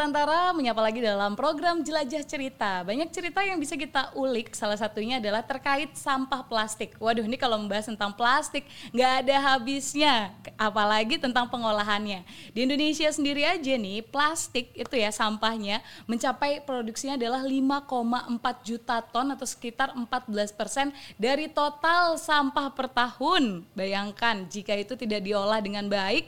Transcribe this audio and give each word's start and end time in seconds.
Antara, 0.00 0.56
menyapa 0.56 0.80
lagi 0.80 1.04
dalam 1.04 1.36
program 1.36 1.84
Jelajah 1.84 2.24
Cerita. 2.24 2.80
Banyak 2.80 3.12
cerita 3.12 3.44
yang 3.44 3.60
bisa 3.60 3.76
kita 3.76 4.16
ulik, 4.16 4.56
salah 4.56 4.80
satunya 4.80 5.20
adalah 5.20 5.44
terkait 5.44 5.92
sampah 5.92 6.40
plastik. 6.48 6.96
Waduh, 6.96 7.28
ini 7.28 7.36
kalau 7.36 7.60
membahas 7.60 7.92
tentang 7.92 8.16
plastik, 8.16 8.64
nggak 8.96 9.12
ada 9.20 9.36
habisnya, 9.52 10.32
apalagi 10.56 11.20
tentang 11.20 11.52
pengolahannya. 11.52 12.24
Di 12.56 12.64
Indonesia 12.64 13.12
sendiri 13.12 13.44
aja 13.44 13.76
nih, 13.76 14.00
plastik 14.00 14.72
itu 14.72 14.94
ya 14.96 15.12
sampahnya 15.12 15.84
mencapai 16.08 16.64
produksinya 16.64 17.20
adalah 17.20 17.44
5,4 17.44 18.64
juta 18.64 19.04
ton 19.04 19.28
atau 19.36 19.44
sekitar 19.44 19.92
14 19.92 20.56
persen 20.56 20.96
dari 21.20 21.52
total 21.52 22.16
sampah 22.16 22.72
per 22.72 22.88
tahun. 22.88 23.68
Bayangkan 23.76 24.48
jika 24.48 24.72
itu 24.72 24.96
tidak 24.96 25.20
diolah 25.28 25.60
dengan 25.60 25.92
baik, 25.92 26.24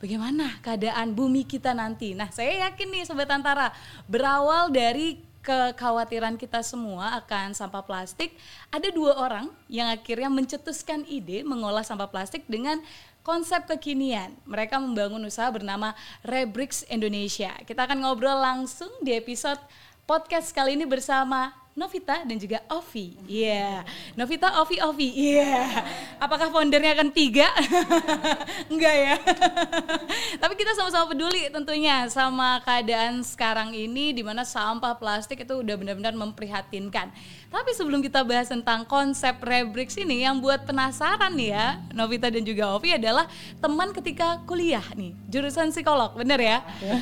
bagaimana 0.00 0.60
keadaan 0.60 1.16
bumi 1.16 1.44
kita 1.44 1.72
nanti. 1.72 2.12
Nah, 2.12 2.28
saya 2.32 2.68
yakin 2.68 2.88
nih 2.92 3.02
Sobat 3.08 3.30
Antara, 3.32 3.72
berawal 4.08 4.72
dari 4.72 5.20
kekhawatiran 5.46 6.34
kita 6.34 6.58
semua 6.66 7.22
akan 7.22 7.54
sampah 7.54 7.86
plastik, 7.86 8.34
ada 8.74 8.90
dua 8.90 9.14
orang 9.14 9.46
yang 9.70 9.86
akhirnya 9.86 10.26
mencetuskan 10.26 11.06
ide 11.06 11.46
mengolah 11.46 11.86
sampah 11.86 12.10
plastik 12.10 12.42
dengan 12.50 12.82
konsep 13.22 13.62
kekinian. 13.70 14.34
Mereka 14.42 14.78
membangun 14.82 15.22
usaha 15.22 15.46
bernama 15.54 15.94
Rebrix 16.26 16.82
Indonesia. 16.90 17.54
Kita 17.62 17.86
akan 17.86 18.02
ngobrol 18.02 18.38
langsung 18.38 18.90
di 19.02 19.14
episode 19.14 19.62
podcast 20.06 20.50
kali 20.50 20.74
ini 20.74 20.86
bersama 20.86 21.54
Novita 21.76 22.24
dan 22.24 22.40
juga 22.40 22.64
Ovi. 22.72 23.12
Iya. 23.28 23.84
Yeah. 23.84 24.16
Novita, 24.16 24.48
Ovi, 24.64 24.80
Ovi. 24.80 25.12
Iya. 25.12 25.44
Yeah. 25.44 25.68
Apakah 26.16 26.48
foundernya 26.48 26.96
akan 26.96 27.12
tiga? 27.12 27.52
Enggak 28.72 28.94
ya. 28.96 29.14
Tapi 30.42 30.56
kita 30.56 30.72
sama-sama 30.72 31.12
peduli 31.12 31.52
tentunya 31.52 32.08
sama 32.08 32.64
keadaan 32.64 33.20
sekarang 33.20 33.76
ini 33.76 34.16
di 34.16 34.24
mana 34.24 34.48
sampah 34.48 34.96
plastik 34.96 35.44
itu 35.44 35.60
udah 35.60 35.76
benar-benar 35.76 36.16
memprihatinkan. 36.16 37.12
Tapi 37.52 37.70
sebelum 37.76 38.00
kita 38.00 38.24
bahas 38.24 38.48
tentang 38.48 38.88
konsep 38.88 39.36
Rebrix 39.44 40.00
ini 40.00 40.24
yang 40.24 40.40
buat 40.40 40.64
penasaran 40.64 41.36
nih 41.36 41.60
ya, 41.60 41.66
Novita 41.92 42.32
dan 42.32 42.40
juga 42.40 42.72
Ovi 42.72 42.96
adalah 42.96 43.28
teman 43.60 43.92
ketika 43.92 44.40
kuliah 44.48 44.84
nih, 44.96 45.12
jurusan 45.28 45.76
psikolog, 45.76 46.16
bener 46.16 46.40
ya? 46.40 46.58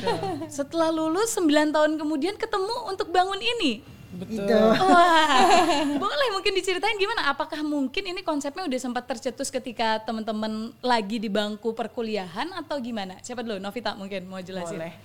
Setelah 0.51 0.91
lulus 0.91 1.31
9 1.39 1.47
tahun 1.71 1.95
kemudian 1.95 2.35
ketemu 2.35 2.91
untuk 2.91 3.07
bangun 3.15 3.39
ini 3.39 3.94
Betul. 4.15 4.47
Itu. 4.47 4.59
Wah, 4.87 5.43
boleh 6.03 6.27
mungkin 6.31 6.55
diceritain 6.55 6.95
gimana? 6.95 7.27
Apakah 7.29 7.59
mungkin 7.61 8.03
ini 8.07 8.23
konsepnya 8.23 8.63
udah 8.63 8.79
sempat 8.79 9.03
tercetus 9.05 9.51
ketika 9.51 9.99
teman-teman 10.07 10.71
lagi 10.79 11.19
di 11.19 11.27
bangku 11.27 11.75
perkuliahan 11.75 12.55
atau 12.55 12.79
gimana? 12.79 13.19
Siapa 13.19 13.43
dulu? 13.43 13.59
Novita 13.59 13.93
mungkin 13.93 14.23
mau 14.25 14.39
jelasin. 14.39 14.79
Boleh. 14.79 14.95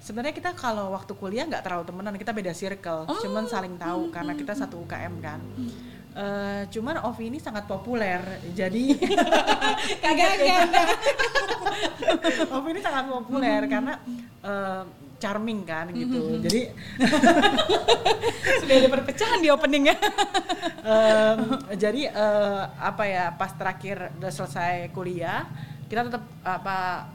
Sebenarnya 0.00 0.32
kita 0.32 0.56
kalau 0.56 0.96
waktu 0.96 1.12
kuliah 1.12 1.44
nggak 1.44 1.60
terlalu 1.60 1.84
temenan, 1.84 2.16
kita 2.16 2.32
beda 2.32 2.56
circle, 2.56 3.04
oh. 3.04 3.20
cuman 3.20 3.44
saling 3.44 3.76
tahu 3.76 4.08
hmm, 4.08 4.14
karena 4.16 4.32
kita 4.32 4.56
satu 4.56 4.80
UKM 4.88 5.14
kan. 5.20 5.40
Hmm. 5.44 5.72
Uh, 6.10 6.62
cuman 6.72 7.04
Ovi 7.06 7.30
ini 7.30 7.38
sangat 7.38 7.68
populer, 7.68 8.18
jadi 8.56 8.96
kagak 10.02 10.40
Ovi 12.56 12.68
ini 12.72 12.80
sangat 12.80 13.04
populer 13.12 13.60
karena 13.68 14.00
uh, 14.42 14.82
charming 15.20 15.68
kan 15.68 15.92
gitu. 15.92 16.40
Mm-hmm. 16.40 16.42
Jadi 16.48 16.60
sudah 18.64 18.74
ada 18.80 18.88
perpecahan 18.88 19.38
di 19.44 19.48
openingnya. 19.52 19.96
um, 20.82 21.60
jadi 21.82 22.08
uh, 22.10 22.72
apa 22.80 23.04
ya 23.04 23.24
pas 23.36 23.52
terakhir 23.52 24.10
udah 24.16 24.32
selesai 24.32 24.88
kuliah 24.96 25.44
kita 25.90 26.08
tetap 26.08 26.24
apa 26.40 27.06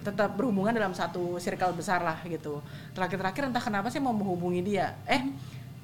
tetap 0.00 0.32
berhubungan 0.32 0.72
dalam 0.72 0.96
satu 0.96 1.36
circle 1.36 1.76
besar 1.76 2.00
lah 2.00 2.16
gitu. 2.24 2.64
Terakhir-terakhir 2.96 3.52
entah 3.52 3.60
kenapa 3.60 3.92
sih 3.92 4.00
mau 4.00 4.16
menghubungi 4.16 4.64
dia. 4.64 4.96
Eh, 5.04 5.20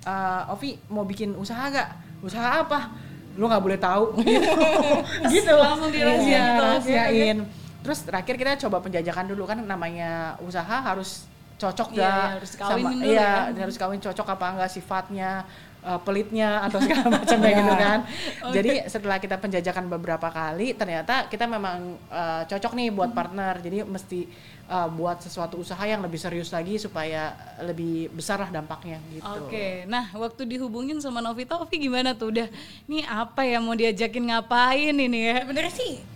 uh, 0.09 0.53
Ovi 0.57 0.81
mau 0.89 1.05
bikin 1.05 1.37
usaha 1.37 1.69
gak? 1.69 1.89
Usaha 2.25 2.65
apa? 2.65 2.97
Lu 3.37 3.45
nggak 3.45 3.61
boleh 3.61 3.77
tahu 3.77 4.17
gitu. 4.25 4.53
gitu. 5.29 5.53
Langsung 5.53 5.93
dirahasiain. 5.93 7.45
Iya, 7.45 7.65
Terus 7.85 8.03
terakhir 8.03 8.35
kita 8.41 8.57
coba 8.67 8.81
penjajakan 8.81 9.31
dulu 9.31 9.45
kan 9.45 9.61
namanya 9.61 10.41
usaha 10.41 10.81
harus 10.81 11.29
cocok 11.57 11.89
iya, 11.97 12.05
gak 12.05 12.29
harus 12.41 12.53
kawin 12.57 12.85
sama 12.85 12.89
dulu 12.93 13.05
iya 13.09 13.33
ya. 13.49 13.61
harus 13.65 13.77
kawin 13.81 14.01
cocok 14.01 14.27
apa 14.29 14.47
enggak 14.53 14.71
sifatnya 14.73 15.31
uh, 15.87 16.01
pelitnya 16.03 16.61
atau 16.67 16.79
segala 16.83 17.07
macam 17.17 17.39
kayak 17.39 17.57
gitu 17.57 17.75
kan 17.79 17.99
okay. 18.05 18.53
jadi 18.53 18.73
setelah 18.91 19.17
kita 19.23 19.37
penjajakan 19.41 19.85
beberapa 19.89 20.29
kali 20.29 20.75
ternyata 20.75 21.31
kita 21.31 21.49
memang 21.49 21.97
uh, 22.13 22.43
cocok 22.45 22.73
nih 22.77 22.89
buat 22.93 23.11
hmm. 23.15 23.19
partner 23.19 23.55
jadi 23.65 23.79
mesti 23.89 24.21
uh, 24.69 24.89
buat 24.91 25.23
sesuatu 25.23 25.63
usaha 25.63 25.81
yang 25.87 26.03
lebih 26.03 26.19
serius 26.19 26.51
lagi 26.51 26.77
supaya 26.77 27.33
lebih 27.63 28.11
besar 28.13 28.43
lah 28.43 28.51
dampaknya 28.51 28.99
gitu. 29.15 29.25
Oke, 29.25 29.49
okay. 29.49 29.73
nah 29.87 30.11
waktu 30.13 30.43
dihubungin 30.45 30.99
sama 30.99 31.23
Novita, 31.23 31.59
Ovi 31.59 31.79
gimana 31.79 32.13
tuh? 32.19 32.35
Udah, 32.35 32.51
ini 32.91 33.07
apa 33.07 33.47
ya 33.47 33.63
mau 33.63 33.79
diajakin 33.79 34.35
ngapain 34.35 34.95
ini 34.95 35.31
ya? 35.31 35.47
Sebenarnya 35.47 35.75
sih 35.75 36.16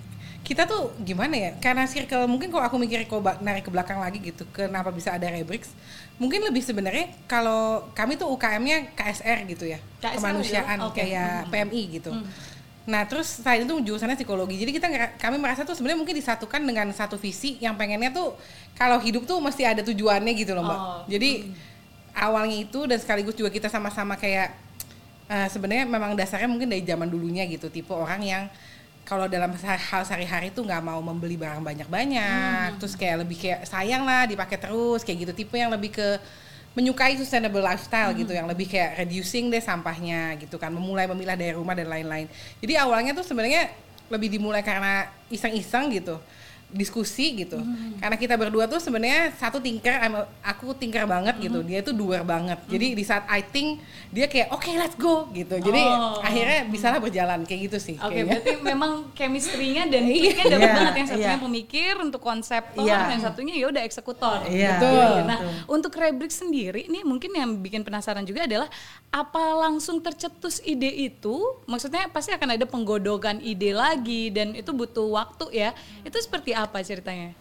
kita 0.51 0.67
tuh 0.67 0.91
gimana 1.07 1.31
ya 1.39 1.51
karena 1.63 1.87
circle 1.87 2.27
mungkin 2.27 2.51
kalau 2.51 2.67
aku 2.67 2.75
mikir 2.75 3.07
kok 3.07 3.23
narik 3.39 3.63
ke 3.63 3.71
belakang 3.71 4.03
lagi 4.03 4.19
gitu 4.19 4.43
kenapa 4.51 4.91
bisa 4.91 5.15
ada 5.15 5.31
Rebrix 5.31 5.71
mungkin 6.19 6.43
lebih 6.43 6.59
sebenarnya 6.59 7.07
kalau 7.31 7.87
kami 7.95 8.19
tuh 8.19 8.27
UKM-nya 8.35 8.99
KSR 8.99 9.47
gitu 9.47 9.71
ya 9.71 9.79
KSR 10.03 10.19
kemanusiaan 10.19 10.79
ya? 10.83 10.87
okay. 10.91 11.15
kayak 11.15 11.31
hmm. 11.47 11.51
PMI 11.55 11.83
gitu 11.95 12.11
hmm. 12.11 12.27
nah 12.91 13.07
terus 13.07 13.31
saya 13.31 13.63
itu 13.63 13.79
jurusannya 13.79 14.19
psikologi 14.19 14.59
jadi 14.59 14.75
kita 14.75 14.87
kami 15.23 15.39
merasa 15.39 15.63
tuh 15.63 15.79
sebenarnya 15.79 16.03
mungkin 16.03 16.19
disatukan 16.19 16.67
dengan 16.67 16.91
satu 16.91 17.15
visi 17.15 17.55
yang 17.63 17.79
pengennya 17.79 18.11
tuh 18.11 18.35
kalau 18.75 18.99
hidup 18.99 19.31
tuh 19.31 19.39
mesti 19.39 19.63
ada 19.63 19.87
tujuannya 19.87 20.35
gitu 20.35 20.51
loh 20.59 20.67
mbak 20.67 20.79
oh. 20.83 21.07
jadi 21.07 21.47
hmm. 21.47 21.55
awalnya 22.27 22.59
itu 22.59 22.91
dan 22.91 22.99
sekaligus 22.99 23.39
juga 23.39 23.55
kita 23.55 23.71
sama-sama 23.71 24.19
kayak 24.19 24.51
uh, 25.31 25.47
sebenarnya 25.47 25.87
memang 25.87 26.19
dasarnya 26.19 26.51
mungkin 26.51 26.67
dari 26.67 26.83
zaman 26.83 27.07
dulunya 27.07 27.47
gitu 27.47 27.71
tipe 27.71 27.95
orang 27.95 28.19
yang 28.27 28.51
kalau 29.11 29.27
dalam 29.27 29.51
hal 29.59 30.03
sehari-hari 30.07 30.55
tuh 30.55 30.63
nggak 30.63 30.87
mau 30.87 31.03
membeli 31.03 31.35
barang 31.35 31.67
banyak-banyak, 31.67 32.67
hmm. 32.71 32.79
terus 32.79 32.95
kayak 32.95 33.27
lebih 33.27 33.43
kayak 33.43 33.67
sayang 33.67 34.07
lah 34.07 34.23
dipakai 34.31 34.55
terus 34.55 35.03
kayak 35.03 35.27
gitu 35.27 35.33
tipe 35.43 35.59
yang 35.59 35.75
lebih 35.75 35.91
ke 35.91 36.09
menyukai 36.79 37.19
sustainable 37.19 37.59
lifestyle 37.59 38.15
gitu, 38.15 38.23
hmm. 38.23 38.23
gitu 38.23 38.33
yang 38.39 38.47
lebih 38.47 38.71
kayak 38.71 39.03
reducing 39.03 39.51
deh 39.51 39.59
sampahnya 39.59 40.39
gitu 40.39 40.55
kan, 40.63 40.71
memulai 40.71 41.11
memilah 41.11 41.35
dari 41.35 41.59
rumah 41.59 41.75
dan 41.75 41.91
lain-lain. 41.91 42.31
Jadi 42.63 42.79
awalnya 42.79 43.11
tuh 43.11 43.27
sebenarnya 43.27 43.75
lebih 44.07 44.31
dimulai 44.31 44.63
karena 44.63 45.11
iseng-iseng 45.27 45.91
gitu 45.91 46.15
diskusi 46.71 47.35
gitu 47.35 47.59
hmm. 47.59 47.99
karena 47.99 48.17
kita 48.17 48.35
berdua 48.39 48.71
tuh 48.71 48.79
sebenarnya 48.79 49.35
satu 49.35 49.59
tinker 49.59 49.99
aku 50.41 50.71
tinker 50.79 51.03
banget 51.05 51.43
gitu. 51.43 51.59
hmm. 51.61 51.67
gitu 51.67 51.71
dia 51.71 51.81
tuh 51.83 51.95
doer 51.95 52.23
banget 52.23 52.59
hmm. 52.63 52.71
jadi 52.71 52.87
di 52.95 53.05
saat 53.05 53.27
I 53.27 53.43
think 53.43 53.83
dia 54.15 54.31
kayak 54.31 54.55
oke 54.55 54.63
okay, 54.63 54.75
let's 54.79 54.95
go 54.95 55.27
gitu 55.35 55.59
jadi 55.59 55.83
oh. 55.83 56.23
akhirnya 56.23 56.71
bisa 56.71 56.95
lah 56.95 57.03
berjalan 57.03 57.43
kayak 57.43 57.61
gitu 57.71 57.79
sih 57.83 57.97
oke 57.99 58.11
okay, 58.11 58.23
berarti 58.23 58.53
memang 58.63 59.11
chemistry-nya 59.19 59.91
dan 59.91 60.07
iya. 60.11 60.31
kliknya 60.31 60.47
dapat 60.47 60.63
yeah, 60.63 60.77
banget 60.79 60.95
yang 60.95 61.09
satunya 61.11 61.35
yeah. 61.35 61.43
pemikir 61.43 61.93
untuk 61.99 62.21
konsep 62.23 62.63
yeah. 62.79 63.11
yang 63.11 63.23
satunya 63.23 63.55
ya 63.59 63.67
udah 63.67 63.83
eksekutor 63.83 64.39
yeah, 64.47 64.79
gitu 64.79 64.89
yeah, 64.95 65.27
nah 65.27 65.39
betul. 65.43 65.75
untuk 65.75 65.93
Rebrick 65.99 66.33
sendiri 66.33 66.87
nih 66.87 67.03
mungkin 67.03 67.31
yang 67.35 67.51
bikin 67.59 67.83
penasaran 67.83 68.23
juga 68.23 68.47
adalah 68.47 68.71
apa 69.11 69.43
langsung 69.59 69.99
tercetus 69.99 70.63
ide 70.63 70.87
itu 70.87 71.35
maksudnya 71.67 72.07
pasti 72.15 72.31
akan 72.31 72.55
ada 72.55 72.63
penggodokan 72.63 73.43
ide 73.43 73.75
lagi 73.75 74.31
dan 74.31 74.55
itu 74.55 74.71
butuh 74.71 75.11
waktu 75.11 75.51
ya 75.51 75.71
itu 76.07 76.15
seperti 76.23 76.55
apa 76.67 76.79
ceritanya? 76.85 77.33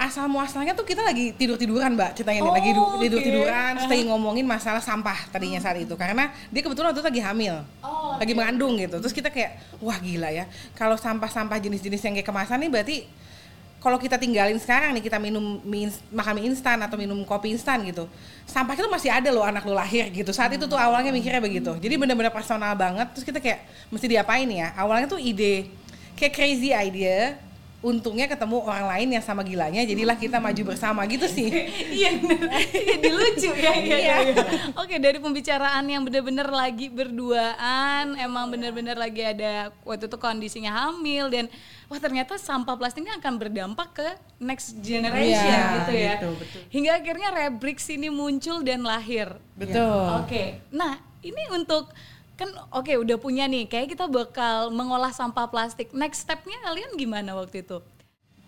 asal 0.00 0.26
muasalnya 0.26 0.72
tuh 0.72 0.82
kita 0.88 1.04
lagi 1.04 1.36
tidur 1.36 1.60
tiduran 1.60 1.94
mbak 1.94 2.16
ceritanya 2.16 2.42
oh, 2.42 2.50
lagi 2.50 2.72
tidur 2.74 3.20
tiduran 3.20 3.76
okay. 3.76 3.86
stay 3.86 4.00
ngomongin 4.08 4.42
masalah 4.48 4.80
sampah 4.80 5.28
tadinya 5.30 5.60
saat 5.60 5.78
itu. 5.78 5.94
Karena 5.94 6.32
dia 6.48 6.60
kebetulan 6.64 6.90
waktu 6.90 7.00
itu 7.04 7.08
lagi 7.12 7.22
hamil 7.22 7.54
oh, 7.84 8.16
okay. 8.16 8.26
lagi 8.26 8.32
mengandung 8.32 8.74
gitu. 8.80 8.96
Terus 8.98 9.14
kita 9.14 9.28
kayak 9.28 9.60
wah 9.78 9.98
gila 10.00 10.32
ya. 10.32 10.48
Kalau 10.74 10.96
sampah 10.96 11.28
sampah 11.28 11.58
jenis-jenis 11.60 12.02
yang 12.02 12.14
kayak 12.18 12.28
kemasan 12.28 12.58
nih 12.66 12.70
berarti 12.72 12.96
kalau 13.82 13.98
kita 13.98 14.14
tinggalin 14.14 14.58
sekarang 14.62 14.94
nih 14.94 15.02
kita 15.02 15.18
minum 15.18 15.58
mie, 15.66 15.90
makan 16.14 16.38
mie 16.38 16.54
instan 16.54 16.78
atau 16.78 16.94
minum 16.94 17.18
kopi 17.26 17.50
instan 17.50 17.82
gitu 17.82 18.06
sampah 18.46 18.78
itu 18.78 18.86
masih 18.86 19.10
ada 19.10 19.26
loh 19.34 19.42
anak 19.42 19.66
lo 19.66 19.76
lahir 19.76 20.08
gitu. 20.10 20.34
Saat 20.34 20.56
itu 20.56 20.66
tuh 20.66 20.78
awalnya 20.78 21.14
mikirnya 21.14 21.42
begitu. 21.42 21.78
Jadi 21.78 21.94
bener-bener 21.94 22.32
personal 22.34 22.74
banget. 22.74 23.06
Terus 23.14 23.24
kita 23.28 23.38
kayak 23.38 23.66
mesti 23.92 24.06
diapain 24.08 24.48
ya? 24.50 24.74
Awalnya 24.74 25.06
tuh 25.06 25.20
ide 25.20 25.70
kayak 26.18 26.32
crazy 26.34 26.74
idea 26.74 27.38
untungnya 27.82 28.30
ketemu 28.30 28.62
orang 28.62 28.86
lain 28.94 29.08
yang 29.18 29.24
sama 29.26 29.42
gilanya 29.42 29.82
jadilah 29.82 30.14
kita 30.14 30.38
maju 30.38 30.62
bersama 30.72 31.02
gitu 31.10 31.26
sih. 31.26 31.50
Iya 31.92 32.14
jadi 32.22 33.10
lucu 33.10 33.50
ya, 33.52 33.72
ya, 33.74 33.98
ya, 33.98 34.16
ya. 34.32 34.42
oke 34.78 34.94
dari 35.02 35.18
pembicaraan 35.18 35.84
yang 35.84 36.06
benar-benar 36.06 36.48
lagi 36.48 36.88
berduaan 36.88 38.16
emang 38.16 38.48
benar-benar 38.48 38.96
lagi 38.96 39.20
ada 39.20 39.74
waktu 39.82 40.06
itu 40.06 40.16
kondisinya 40.16 40.70
hamil 40.72 41.28
dan 41.28 41.50
wah 41.90 41.98
ternyata 41.98 42.38
sampah 42.38 42.78
plastiknya 42.78 43.18
akan 43.18 43.34
berdampak 43.36 43.88
ke 43.92 44.08
next 44.40 44.78
generation 44.80 45.42
ya, 45.42 45.82
gitu 45.82 45.92
ya. 45.92 46.14
betul, 46.16 46.32
betul. 46.38 46.60
hingga 46.70 46.90
akhirnya 47.02 47.28
Rebrix 47.34 47.78
ini 47.90 48.08
muncul 48.08 48.62
dan 48.62 48.86
lahir. 48.86 49.36
Betul. 49.58 50.22
Oke 50.22 50.62
nah 50.70 50.96
ini 51.22 51.42
untuk 51.50 51.90
kan 52.36 52.48
oke 52.72 52.88
okay, 52.88 52.96
udah 52.98 53.16
punya 53.20 53.44
nih. 53.46 53.68
Kayak 53.68 53.94
kita 53.96 54.06
bakal 54.08 54.72
mengolah 54.72 55.12
sampah 55.12 55.46
plastik. 55.52 55.92
Next 55.92 56.24
stepnya 56.24 56.58
kalian 56.64 56.96
gimana 56.96 57.36
waktu 57.36 57.62
itu 57.62 57.80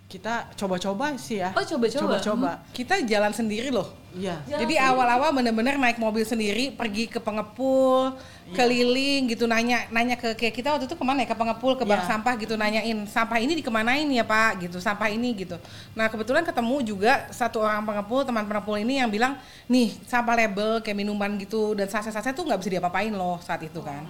kita 0.05 0.53
coba-coba 0.55 1.17
sih 1.19 1.43
ya. 1.43 1.51
Oh, 1.57 1.65
coba-coba. 1.65 2.21
Coba-coba. 2.21 2.51
Kita 2.71 3.03
jalan 3.03 3.33
sendiri 3.35 3.73
loh. 3.75 3.89
Iya. 4.15 4.39
Jadi 4.47 4.79
awal-awal 4.79 5.35
bener-bener 5.35 5.75
naik 5.75 5.99
mobil 5.99 6.23
sendiri, 6.23 6.71
pergi 6.71 7.11
ke 7.11 7.19
pengepul, 7.19 8.15
keliling 8.55 9.27
gitu 9.27 9.51
nanya 9.51 9.91
nanya 9.91 10.15
ke 10.15 10.39
kayak 10.39 10.55
kita 10.55 10.71
waktu 10.71 10.87
itu 10.87 10.95
ke 10.95 11.03
mana 11.03 11.27
ya 11.27 11.29
ke 11.29 11.35
pengepul 11.35 11.75
ke 11.75 11.83
bank 11.83 12.07
Iya. 12.07 12.11
sampah 12.15 12.33
gitu 12.39 12.55
nanyain 12.55 12.99
sampah 13.11 13.43
ini 13.43 13.59
dikemanain 13.59 14.07
ya 14.07 14.23
pak 14.23 14.63
gitu 14.63 14.79
sampah 14.79 15.11
ini 15.11 15.35
gitu. 15.35 15.59
Nah 15.99 16.07
kebetulan 16.07 16.47
ketemu 16.47 16.77
juga 16.87 17.27
satu 17.35 17.67
orang 17.67 17.83
pengepul 17.83 18.23
teman 18.23 18.47
pengepul 18.47 18.79
ini 18.79 19.03
yang 19.03 19.11
bilang 19.11 19.35
nih 19.67 19.99
sampah 20.07 20.39
label 20.39 20.79
kayak 20.79 20.95
minuman 20.95 21.35
gitu 21.43 21.75
dan 21.75 21.91
saset-saset 21.91 22.39
tuh 22.39 22.47
nggak 22.47 22.63
bisa 22.63 22.71
diapa-apain 22.71 23.11
loh 23.11 23.43
saat 23.43 23.67
itu 23.67 23.83
kan. 23.83 24.07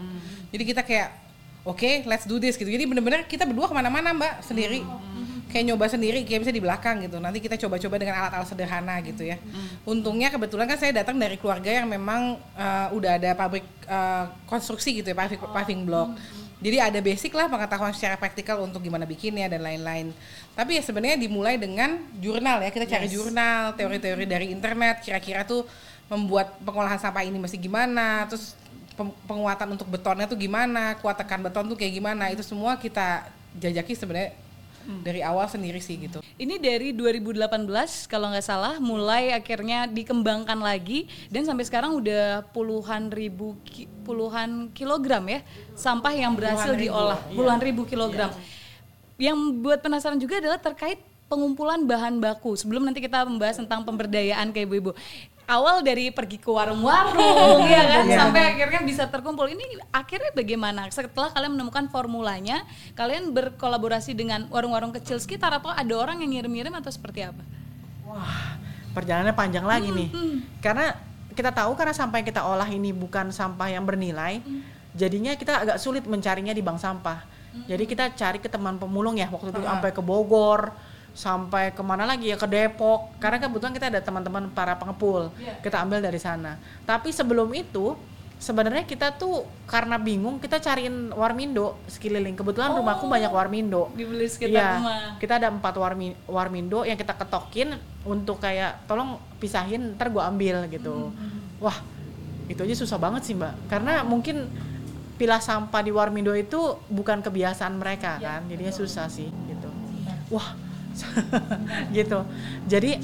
Jadi 0.53 0.63
kita 0.69 0.85
kayak 0.85 1.09
oke 1.65 2.05
let's 2.05 2.29
do 2.29 2.37
this 2.37 2.61
gitu. 2.61 2.69
Jadi 2.69 2.85
bener-bener 2.85 3.25
kita 3.25 3.49
berdua 3.49 3.71
ke 3.71 3.75
mana-mana 3.75 4.13
mbak 4.13 4.45
sendiri. 4.45 4.85
Kayak 5.55 5.71
nyoba 5.71 5.87
sendiri, 5.87 6.27
kayak 6.27 6.41
bisa 6.43 6.51
di 6.51 6.59
belakang 6.59 7.07
gitu. 7.07 7.23
Nanti 7.23 7.39
kita 7.39 7.55
coba-coba 7.55 7.95
dengan 7.95 8.19
alat-alat 8.19 8.49
sederhana 8.51 8.99
gitu 9.07 9.23
ya. 9.23 9.39
Untungnya 9.87 10.35
kebetulan 10.35 10.67
kan 10.67 10.83
saya 10.83 10.91
datang 10.91 11.15
dari 11.15 11.39
keluarga 11.39 11.71
yang 11.71 11.87
memang 11.87 12.43
uh, 12.59 12.91
udah 12.91 13.23
ada 13.23 13.39
pabrik 13.39 13.63
uh, 13.87 14.35
konstruksi 14.51 14.99
gitu 14.99 15.15
ya, 15.15 15.17
paving, 15.17 15.39
paving 15.39 15.81
block. 15.87 16.19
Jadi 16.59 16.81
ada 16.83 16.99
basic 16.99 17.31
lah 17.39 17.47
pengetahuan 17.47 17.95
secara 17.95 18.19
praktikal 18.19 18.59
untuk 18.67 18.83
gimana 18.83 19.07
bikinnya 19.07 19.47
dan 19.47 19.63
lain-lain. 19.63 20.11
Tapi 20.59 20.81
ya 20.81 20.83
sebenarnya 20.83 21.23
dimulai 21.23 21.55
dengan 21.55 22.03
jurnal 22.19 22.59
ya. 22.59 22.75
Kita 22.75 22.91
cari 22.91 23.07
jurnal, 23.07 23.79
teori-teori 23.79 24.27
dari 24.27 24.51
internet, 24.51 25.07
kira-kira 25.07 25.47
tuh 25.47 25.63
membuat 26.11 26.59
pengolahan 26.67 26.99
sampah 26.99 27.23
ini 27.23 27.39
mesti 27.39 27.63
gimana, 27.63 28.27
terus 28.27 28.59
penguatan 29.29 29.79
untuk 29.79 29.87
betonnya 29.87 30.27
tuh 30.27 30.39
gimana, 30.39 30.99
kuat 30.99 31.15
tekan 31.15 31.43
beton 31.47 31.67
tuh 31.71 31.79
kayak 31.79 31.95
gimana, 31.95 32.31
itu 32.35 32.43
semua 32.43 32.75
kita 32.75 33.27
jajaki 33.55 33.95
sebenarnya 33.95 34.35
dari 35.03 35.21
awal 35.25 35.49
sendiri 35.49 35.81
sih 35.81 35.97
gitu. 35.97 36.21
Ini 36.35 36.59
dari 36.59 36.91
2018 36.93 38.11
kalau 38.11 38.33
nggak 38.33 38.45
salah 38.45 38.77
mulai 38.83 39.33
akhirnya 39.33 39.87
dikembangkan 39.87 40.59
lagi 40.59 41.07
dan 41.31 41.47
sampai 41.47 41.65
sekarang 41.65 41.97
udah 41.99 42.45
puluhan 42.51 43.09
ribu 43.09 43.55
ki- 43.65 43.89
puluhan 44.03 44.69
kilogram 44.75 45.25
ya 45.31 45.41
sampah 45.73 46.13
yang 46.13 46.37
berhasil 46.37 46.75
Puluhan 46.75 46.81
ribu, 46.81 46.93
diolah 46.93 47.19
iya. 47.21 47.35
puluhan 47.37 47.61
ribu 47.61 47.83
kilogram. 47.89 48.31
Yang 49.15 49.39
buat 49.63 49.79
penasaran 49.79 50.19
juga 50.19 50.43
adalah 50.43 50.59
terkait 50.59 50.99
pengumpulan 51.31 51.83
bahan 51.87 52.21
baku. 52.21 52.55
Sebelum 52.55 52.85
nanti 52.85 53.01
kita 53.01 53.25
membahas 53.25 53.57
tentang 53.59 53.83
pemberdayaan 53.87 54.53
ke 54.53 54.67
ibu-ibu. 54.67 54.93
Awal 55.45 55.85
dari 55.85 56.09
pergi 56.09 56.41
ke 56.41 56.49
warung-warung 56.49 57.69
ya 57.73 57.83
kan 57.85 58.05
Iya. 58.09 58.17
sampai 58.17 58.43
akhirnya 58.57 58.81
bisa 58.81 59.05
terkumpul. 59.07 59.45
Ini 59.45 59.65
akhirnya 59.93 60.33
bagaimana? 60.33 60.89
Setelah 60.89 61.29
kalian 61.31 61.53
menemukan 61.53 61.85
formulanya, 61.93 62.65
kalian 62.97 63.29
berkolaborasi 63.31 64.17
dengan 64.17 64.49
warung-warung 64.49 64.97
kecil 64.97 65.21
sekitar 65.21 65.53
atau 65.53 65.69
ada 65.69 65.95
orang 65.95 66.25
yang 66.25 66.33
ngirim-ngirim 66.33 66.73
atau 66.81 66.89
seperti 66.89 67.29
apa? 67.29 67.45
Wah, 68.09 68.57
perjalanannya 68.97 69.37
panjang 69.37 69.65
lagi 69.65 69.93
nih. 69.93 70.09
Karena 70.65 70.97
kita 71.35 71.53
tahu 71.53 71.77
karena 71.77 71.93
sampah 71.93 72.25
yang 72.25 72.29
kita 72.31 72.41
olah 72.41 72.69
ini 72.69 72.97
bukan 72.97 73.29
sampah 73.29 73.69
yang 73.69 73.85
bernilai, 73.85 74.41
jadinya 74.95 75.37
kita 75.37 75.61
agak 75.61 75.77
sulit 75.77 76.09
mencarinya 76.09 76.57
di 76.57 76.65
bank 76.65 76.81
sampah. 76.81 77.21
Jadi 77.69 77.85
kita 77.85 78.11
cari 78.17 78.41
ke 78.41 78.49
teman 78.49 78.81
pemulung 78.81 79.15
ya 79.15 79.31
waktu 79.31 79.53
itu 79.53 79.63
sampai 79.63 79.93
ke 79.93 80.03
Bogor, 80.03 80.75
sampai 81.15 81.71
ke 81.71 81.81
mana 81.81 82.05
lagi? 82.05 82.29
Ya 82.29 82.37
ke 82.37 82.45
Depok. 82.45 83.15
Karena 83.23 83.39
kebetulan 83.39 83.73
kita 83.73 83.87
ada 83.89 84.03
teman-teman 84.03 84.51
para 84.51 84.75
pengepul, 84.75 85.31
kita 85.63 85.81
ambil 85.81 86.03
dari 86.03 86.19
sana. 86.19 86.59
Tapi 86.83 87.15
sebelum 87.15 87.49
itu 87.55 87.95
sebenarnya 88.35 88.85
kita 88.85 89.15
tuh 89.15 89.47
karena 89.65 89.97
bingung 89.97 90.37
kita 90.43 90.59
cariin 90.59 91.15
warmindo 91.15 91.79
sekeliling. 91.87 92.35
Kebetulan 92.35 92.75
rumahku 92.75 93.07
banyak 93.07 93.31
warmindo. 93.31 93.89
Dibeli 93.95 94.27
sekitar 94.29 94.53
Iya, 94.53 94.69
rumah. 94.77 95.01
kita 95.17 95.39
ada 95.41 95.49
empat 95.49 95.75
warmi, 95.79 96.13
warmindo 96.27 96.83
yang 96.83 96.99
kita 96.99 97.15
ketokin 97.15 97.79
untuk 98.05 98.43
kayak 98.43 98.85
tolong 98.85 99.17
pisahin 99.39 99.95
ntar 99.97 100.11
gua 100.11 100.29
ambil 100.29 100.67
gitu. 100.69 101.15
Wah 101.63 101.79
itu 102.45 102.61
aja 102.61 102.75
susah 102.77 102.99
banget 103.01 103.25
sih 103.25 103.33
mbak. 103.39 103.55
Karena 103.73 104.05
mungkin 104.05 104.51
pilah 105.15 105.39
sampah 105.39 105.81
di 105.81 105.95
warmindo 105.95 106.35
itu 106.35 106.59
bukan 106.91 107.23
kebiasaan 107.23 107.79
mereka 107.79 108.19
kan? 108.19 108.45
Jadinya 108.51 108.75
susah 108.75 109.07
sih 109.09 109.31
gitu. 109.31 109.71
Wah 110.29 110.53
gitu. 111.97 112.23
Jadi 112.65 112.99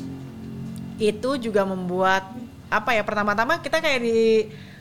itu 1.00 1.30
juga 1.40 1.64
membuat 1.64 2.28
apa 2.70 2.92
ya 2.92 3.02
pertama-tama 3.02 3.58
kita 3.58 3.80
kayak 3.80 4.00
di 4.00 4.20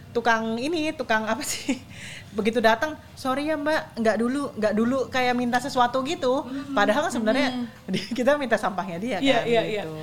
tukang 0.10 0.58
ini 0.58 0.90
tukang 0.92 1.26
apa 1.26 1.42
sih 1.42 1.78
begitu 2.38 2.58
datang 2.62 2.94
sorry 3.14 3.46
ya 3.46 3.58
mbak 3.58 3.98
nggak 3.98 4.16
dulu 4.18 4.42
nggak 4.58 4.74
dulu 4.74 4.98
kayak 5.10 5.34
minta 5.34 5.58
sesuatu 5.58 6.02
gitu. 6.04 6.46
Padahal 6.72 7.08
kan 7.08 7.14
sebenarnya 7.14 7.50
di- 7.86 8.10
kita 8.18 8.36
minta 8.36 8.58
sampahnya 8.58 8.98
dia 8.98 9.18
Iya, 9.18 9.40
kan 9.42 9.46
iya, 9.48 9.62
iya. 9.64 9.84
gitu. 9.86 9.96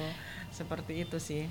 Seperti 0.50 0.92
itu 1.04 1.18
sih. 1.20 1.44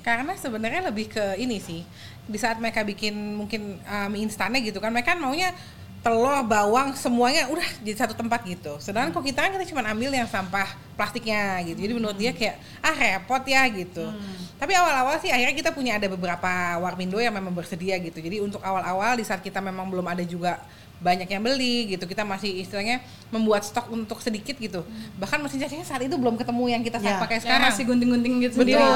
Karena 0.00 0.32
sebenarnya 0.32 0.88
lebih 0.88 1.12
ke 1.12 1.36
ini 1.36 1.60
sih. 1.60 1.84
Di 2.24 2.38
saat 2.40 2.56
mereka 2.56 2.80
bikin 2.84 3.12
mungkin 3.36 3.76
mie 4.08 4.22
instannya 4.24 4.64
gitu 4.64 4.80
kan, 4.80 4.88
mereka 4.88 5.12
kan 5.12 5.20
maunya 5.20 5.52
telur, 6.00 6.40
bawang, 6.48 6.96
semuanya 6.96 7.44
udah 7.52 7.64
di 7.84 7.92
satu 7.92 8.16
tempat 8.16 8.40
gitu. 8.48 8.80
Sedangkan 8.80 9.12
kok 9.12 9.20
kita 9.20 9.44
kan 9.44 9.52
kita 9.52 9.68
cuma 9.68 9.84
ambil 9.84 10.08
yang 10.16 10.24
sampah 10.24 10.64
plastiknya 10.96 11.60
gitu. 11.68 11.76
Jadi 11.76 11.92
menurut 11.92 12.16
dia 12.16 12.32
kayak 12.32 12.56
ah 12.80 12.96
repot 12.96 13.44
ya 13.44 13.68
gitu. 13.68 14.08
Tapi 14.56 14.72
awal-awal 14.76 15.20
sih 15.20 15.28
akhirnya 15.28 15.56
kita 15.56 15.70
punya 15.76 16.00
ada 16.00 16.08
beberapa 16.08 16.48
warmindo 16.80 17.20
yang 17.20 17.36
memang 17.36 17.52
bersedia 17.52 18.00
gitu. 18.00 18.16
Jadi 18.16 18.40
untuk 18.40 18.64
awal-awal 18.64 19.20
di 19.20 19.24
saat 19.28 19.44
kita 19.44 19.60
memang 19.60 19.88
belum 19.92 20.08
ada 20.08 20.24
juga 20.24 20.60
banyak 21.00 21.26
yang 21.26 21.40
beli 21.40 21.96
gitu 21.96 22.04
kita 22.04 22.28
masih 22.28 22.60
istilahnya 22.60 23.00
membuat 23.32 23.64
stok 23.64 23.88
untuk 23.88 24.20
sedikit 24.20 24.52
gitu 24.60 24.84
bahkan 25.16 25.40
mesin 25.40 25.56
cacingnya 25.56 25.88
saat 25.88 26.04
itu 26.04 26.12
belum 26.12 26.36
ketemu 26.36 26.64
yang 26.68 26.82
kita 26.84 27.00
Ya. 27.00 27.16
pakai 27.16 27.40
Yang 27.40 27.44
sekarang 27.48 27.64
masih 27.72 27.84
gunting-gunting 27.88 28.34
gitu 28.44 28.54
Betul. 28.60 28.76
sendiri. 28.76 28.88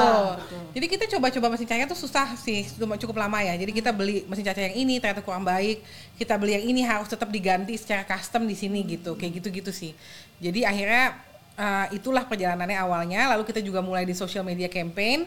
Jadi 0.77 0.85
kita 0.91 1.05
coba-coba 1.17 1.47
mesin 1.57 1.65
cacing 1.65 1.89
tuh 1.89 1.97
susah 1.97 2.27
sih, 2.37 2.61
cuma 2.77 2.99
cukup 3.01 3.17
lama 3.17 3.41
ya. 3.41 3.57
Jadi 3.57 3.71
kita 3.73 3.89
beli 3.89 4.21
mesin 4.29 4.45
cacing 4.45 4.69
yang 4.69 4.77
ini 4.85 5.01
ternyata 5.01 5.25
kurang 5.25 5.41
baik. 5.41 5.81
Kita 6.19 6.37
beli 6.37 6.53
yang 6.61 6.65
ini 6.69 6.85
harus 6.85 7.09
tetap 7.09 7.33
diganti 7.33 7.73
secara 7.79 8.05
custom 8.05 8.45
di 8.45 8.53
sini 8.53 8.85
gitu. 8.85 9.17
Kayak 9.17 9.41
gitu-gitu 9.41 9.71
sih. 9.73 9.97
Jadi 10.37 10.61
akhirnya 10.67 11.17
uh, 11.57 11.87
itulah 11.89 12.29
perjalanannya 12.29 12.77
awalnya. 12.77 13.33
Lalu 13.33 13.49
kita 13.49 13.63
juga 13.65 13.81
mulai 13.81 14.05
di 14.05 14.13
social 14.13 14.45
media 14.45 14.69
campaign. 14.69 15.25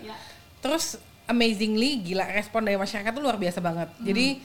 Terus 0.63 1.01
amazingly 1.27 2.01
gila 2.07 2.31
respon 2.31 2.63
dari 2.63 2.79
masyarakat 2.79 3.11
tuh 3.11 3.23
luar 3.25 3.37
biasa 3.37 3.59
banget. 3.59 3.89
Jadi 4.01 4.39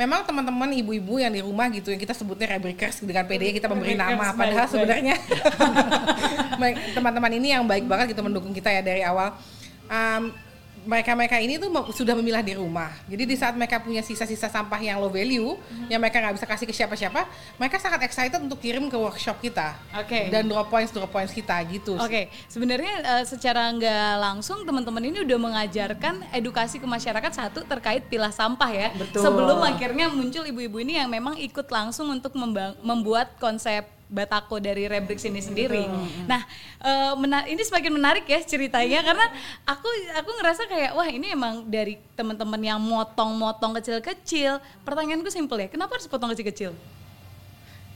memang 0.00 0.24
teman-teman 0.24 0.72
ibu-ibu 0.80 1.20
yang 1.20 1.28
di 1.28 1.44
rumah 1.44 1.68
gitu 1.68 1.92
yang 1.92 2.00
kita 2.00 2.16
sebutnya 2.16 2.56
rebreakers 2.56 3.04
dengan 3.04 3.28
PD 3.28 3.52
kita 3.52 3.68
memberi 3.68 4.00
nama 4.00 4.32
padahal 4.32 4.64
sebenarnya 4.72 5.20
teman-teman 6.96 7.32
ini 7.36 7.52
yang 7.52 7.68
baik 7.68 7.84
banget 7.84 8.16
gitu 8.16 8.24
mendukung 8.24 8.56
kita 8.56 8.72
ya 8.72 8.80
dari 8.80 9.04
awal. 9.04 9.36
Um, 9.92 10.32
mereka-mereka 10.84 11.36
ini 11.40 11.60
tuh 11.60 11.68
sudah 11.92 12.16
memilah 12.16 12.40
di 12.40 12.56
rumah. 12.56 12.90
Jadi 13.06 13.28
di 13.28 13.36
saat 13.36 13.52
mereka 13.52 13.80
punya 13.80 14.00
sisa-sisa 14.00 14.48
sampah 14.48 14.80
yang 14.80 14.96
low 15.00 15.12
value, 15.12 15.56
yang 15.92 16.00
mereka 16.00 16.20
nggak 16.20 16.40
bisa 16.40 16.46
kasih 16.48 16.66
ke 16.66 16.74
siapa-siapa, 16.74 17.28
mereka 17.60 17.76
sangat 17.76 18.00
excited 18.08 18.40
untuk 18.40 18.58
kirim 18.58 18.88
ke 18.88 18.96
workshop 18.96 19.38
kita. 19.44 19.76
Oke. 19.96 20.32
Dan 20.32 20.48
drop 20.48 20.72
points 20.72 20.90
drop 20.90 21.12
points 21.12 21.36
kita 21.36 21.60
gitu. 21.68 22.00
Oke, 22.00 22.32
sebenarnya 22.48 23.20
eh, 23.20 23.24
secara 23.28 23.68
nggak 23.76 24.14
langsung 24.18 24.64
teman-teman 24.64 25.04
ini 25.04 25.22
udah 25.22 25.38
mengajarkan 25.38 26.14
edukasi 26.32 26.80
ke 26.80 26.86
masyarakat 26.88 27.32
satu 27.32 27.62
terkait 27.68 28.06
pilah 28.08 28.32
sampah 28.32 28.70
ya. 28.72 28.88
Betul. 28.96 29.20
Sebelum 29.20 29.60
akhirnya 29.60 30.08
muncul 30.08 30.48
ibu-ibu 30.48 30.80
ini 30.80 30.96
yang 30.96 31.12
memang 31.12 31.36
ikut 31.36 31.68
langsung 31.68 32.08
untuk 32.08 32.32
membuat 32.80 33.36
konsep 33.36 33.99
Batako 34.10 34.58
dari 34.58 34.90
Rebrix 34.90 35.22
ini 35.22 35.38
sendiri. 35.38 35.86
Nah, 36.26 36.42
mena- 37.14 37.46
ini 37.46 37.62
semakin 37.62 37.94
menarik 37.94 38.26
ya 38.26 38.42
ceritanya 38.42 39.06
karena 39.06 39.26
aku 39.62 39.86
aku 40.18 40.30
ngerasa 40.34 40.66
kayak 40.66 40.98
wah 40.98 41.06
ini 41.06 41.30
emang 41.30 41.62
dari 41.64 41.94
teman-teman 42.18 42.58
yang 42.58 42.82
motong-motong 42.82 43.78
kecil-kecil. 43.78 44.58
Pertanyaanku 44.82 45.30
simpel 45.30 45.62
ya, 45.62 45.68
kenapa 45.70 45.94
harus 45.94 46.10
potong 46.10 46.34
kecil-kecil? 46.34 46.74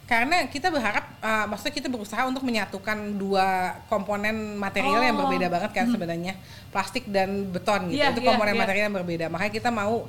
Karena 0.05 0.45
kita 0.53 0.69
berharap, 0.69 1.17
uh, 1.25 1.49
maksudnya 1.49 1.81
kita 1.81 1.89
berusaha 1.89 2.29
untuk 2.29 2.45
menyatukan 2.45 3.17
dua 3.17 3.81
komponen 3.89 4.53
material 4.53 5.01
yang 5.01 5.17
Oh. 5.17 5.25
berbeda 5.25 5.49
banget 5.49 5.71
kan 5.73 5.89
sebenarnya, 5.89 6.37
plastik 6.69 7.09
dan 7.09 7.49
beton 7.49 7.89
gitu. 7.89 8.05
Iya, 8.05 8.13
itu 8.13 8.21
iya, 8.21 8.29
komponen 8.29 8.53
iya. 8.53 8.61
material 8.61 8.85
yang 8.93 8.97
berbeda. 9.01 9.27
Makanya 9.33 9.53
kita 9.57 9.73
mau 9.73 10.05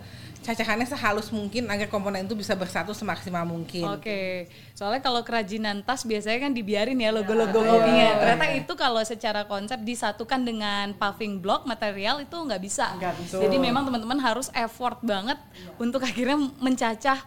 cacahannya 0.45 0.85
sehalus 0.85 1.33
mungkin 1.33 1.65
agar 1.73 1.89
komponen 1.89 2.29
itu 2.29 2.37
bisa 2.37 2.53
bersatu 2.53 2.93
semaksimal 2.93 3.41
mungkin. 3.49 3.81
Oke, 3.97 4.45
soalnya 4.77 5.01
kalau 5.01 5.25
kerajinan 5.25 5.81
tas 5.81 6.05
biasanya 6.05 6.45
kan 6.45 6.53
dibiarin 6.53 7.01
ya 7.01 7.09
logo-logo 7.09 7.65
Iya, 7.65 7.71
kopinya. 7.73 8.05
iya. 8.05 8.19
Ternyata 8.21 8.45
itu 8.53 8.73
kalau 8.77 9.01
secara 9.01 9.41
konsep 9.49 9.81
disatukan 9.81 10.45
dengan 10.45 10.93
paving 10.93 11.41
block 11.41 11.65
material 11.65 12.21
itu 12.21 12.37
nggak 12.37 12.61
bisa. 12.61 12.93
Nggak 12.93 13.15
bisa. 13.25 13.41
Jadi 13.41 13.57
memang 13.57 13.89
teman-teman 13.89 14.21
harus 14.21 14.53
effort 14.53 15.01
banget 15.01 15.41
untuk 15.81 16.05
akhirnya 16.05 16.37
mencacah 16.61 17.25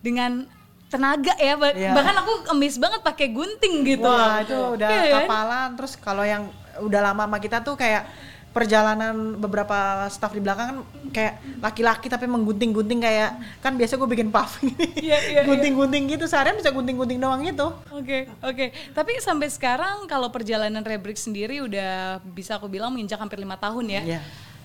dengan 0.00 0.48
tenaga 0.88 1.36
ya. 1.36 1.60
Iya. 1.60 1.92
Bahkan 1.92 2.14
aku 2.24 2.32
emis 2.56 2.80
banget 2.80 3.04
pakai 3.04 3.28
gunting 3.28 3.84
gitu. 3.84 4.08
Wah 4.08 4.40
itu 4.40 4.56
udah 4.56 4.88
kan? 4.88 5.12
kapalan 5.20 5.68
terus 5.76 5.92
kalau 6.00 6.24
yang 6.24 6.48
udah 6.80 7.00
lama 7.12 7.28
sama 7.28 7.38
kita 7.44 7.60
tuh 7.60 7.76
kayak 7.76 8.08
perjalanan 8.54 9.34
beberapa 9.34 10.06
staff 10.06 10.30
di 10.30 10.38
belakang 10.38 10.66
kan 10.70 10.78
kayak 11.10 11.34
laki-laki 11.58 12.06
tapi 12.06 12.30
menggunting-gunting 12.30 13.02
kayak 13.02 13.34
kan 13.58 13.74
biasa 13.74 13.98
gue 13.98 14.06
bikin 14.06 14.30
puff 14.30 14.62
Iya, 14.94 15.18
iya, 15.34 15.40
gunting-gunting 15.42 16.06
gitu 16.14 16.30
seharian 16.30 16.54
bisa 16.54 16.70
gunting-gunting 16.70 17.18
doang 17.18 17.42
gitu 17.42 17.74
Oke, 17.90 18.30
oke. 18.40 18.70
Tapi 18.94 19.12
sampai 19.18 19.50
sekarang 19.50 20.06
kalau 20.06 20.30
perjalanan 20.30 20.86
Rebrix 20.86 21.26
sendiri 21.26 21.58
udah 21.64 22.22
bisa 22.22 22.54
aku 22.54 22.70
bilang 22.70 22.94
menginjak 22.94 23.18
hampir 23.18 23.42
lima 23.42 23.58
tahun 23.58 23.86
ya. 23.90 24.02
Iya. 24.04 24.20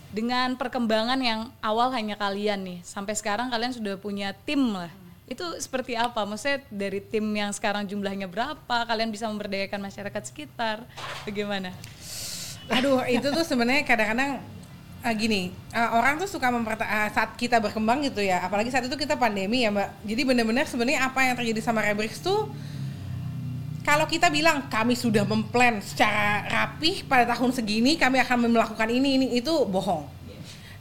Dengan 0.10 0.58
perkembangan 0.58 1.22
yang 1.22 1.54
awal 1.62 1.94
hanya 1.94 2.18
kalian 2.18 2.66
nih, 2.66 2.80
sampai 2.82 3.14
sekarang 3.14 3.54
kalian 3.54 3.74
sudah 3.74 3.96
punya 3.98 4.34
tim 4.46 4.74
lah. 4.74 4.90
Itu 5.30 5.46
seperti 5.62 5.94
apa? 5.94 6.26
Maksudnya 6.26 6.66
dari 6.74 6.98
tim 6.98 7.22
yang 7.30 7.54
sekarang 7.54 7.86
jumlahnya 7.86 8.26
berapa? 8.26 8.78
Kalian 8.90 9.14
bisa 9.14 9.30
memberdayakan 9.30 9.78
masyarakat 9.78 10.24
sekitar? 10.26 10.82
Bagaimana? 11.30 11.70
Aduh, 12.70 13.02
itu 13.10 13.28
tuh 13.34 13.46
sebenarnya 13.46 13.82
kadang-kadang 13.82 14.40
ah, 15.02 15.14
gini, 15.16 15.50
ah, 15.74 15.98
orang 15.98 16.22
tuh 16.22 16.30
suka 16.30 16.54
memperta 16.54 16.86
ah, 16.86 17.10
saat 17.10 17.34
kita 17.34 17.58
berkembang 17.58 18.06
gitu 18.06 18.22
ya, 18.22 18.46
apalagi 18.46 18.70
saat 18.70 18.86
itu 18.86 18.96
kita 18.96 19.18
pandemi 19.18 19.66
ya 19.66 19.74
mbak. 19.74 19.90
Jadi 20.06 20.22
benar-benar 20.22 20.66
sebenarnya 20.70 21.10
apa 21.10 21.20
yang 21.26 21.36
terjadi 21.40 21.62
sama 21.66 21.82
Rebrix 21.82 22.22
tuh 22.22 22.52
kalau 23.90 24.06
kita 24.06 24.30
bilang 24.30 24.70
kami 24.70 24.94
sudah 24.94 25.26
memplan 25.26 25.82
secara 25.82 26.46
rapih 26.46 27.02
pada 27.10 27.26
tahun 27.34 27.50
segini 27.56 27.98
kami 27.98 28.22
akan 28.22 28.52
melakukan 28.54 28.86
ini 28.86 29.18
ini 29.18 29.28
itu 29.40 29.66
bohong. 29.66 30.06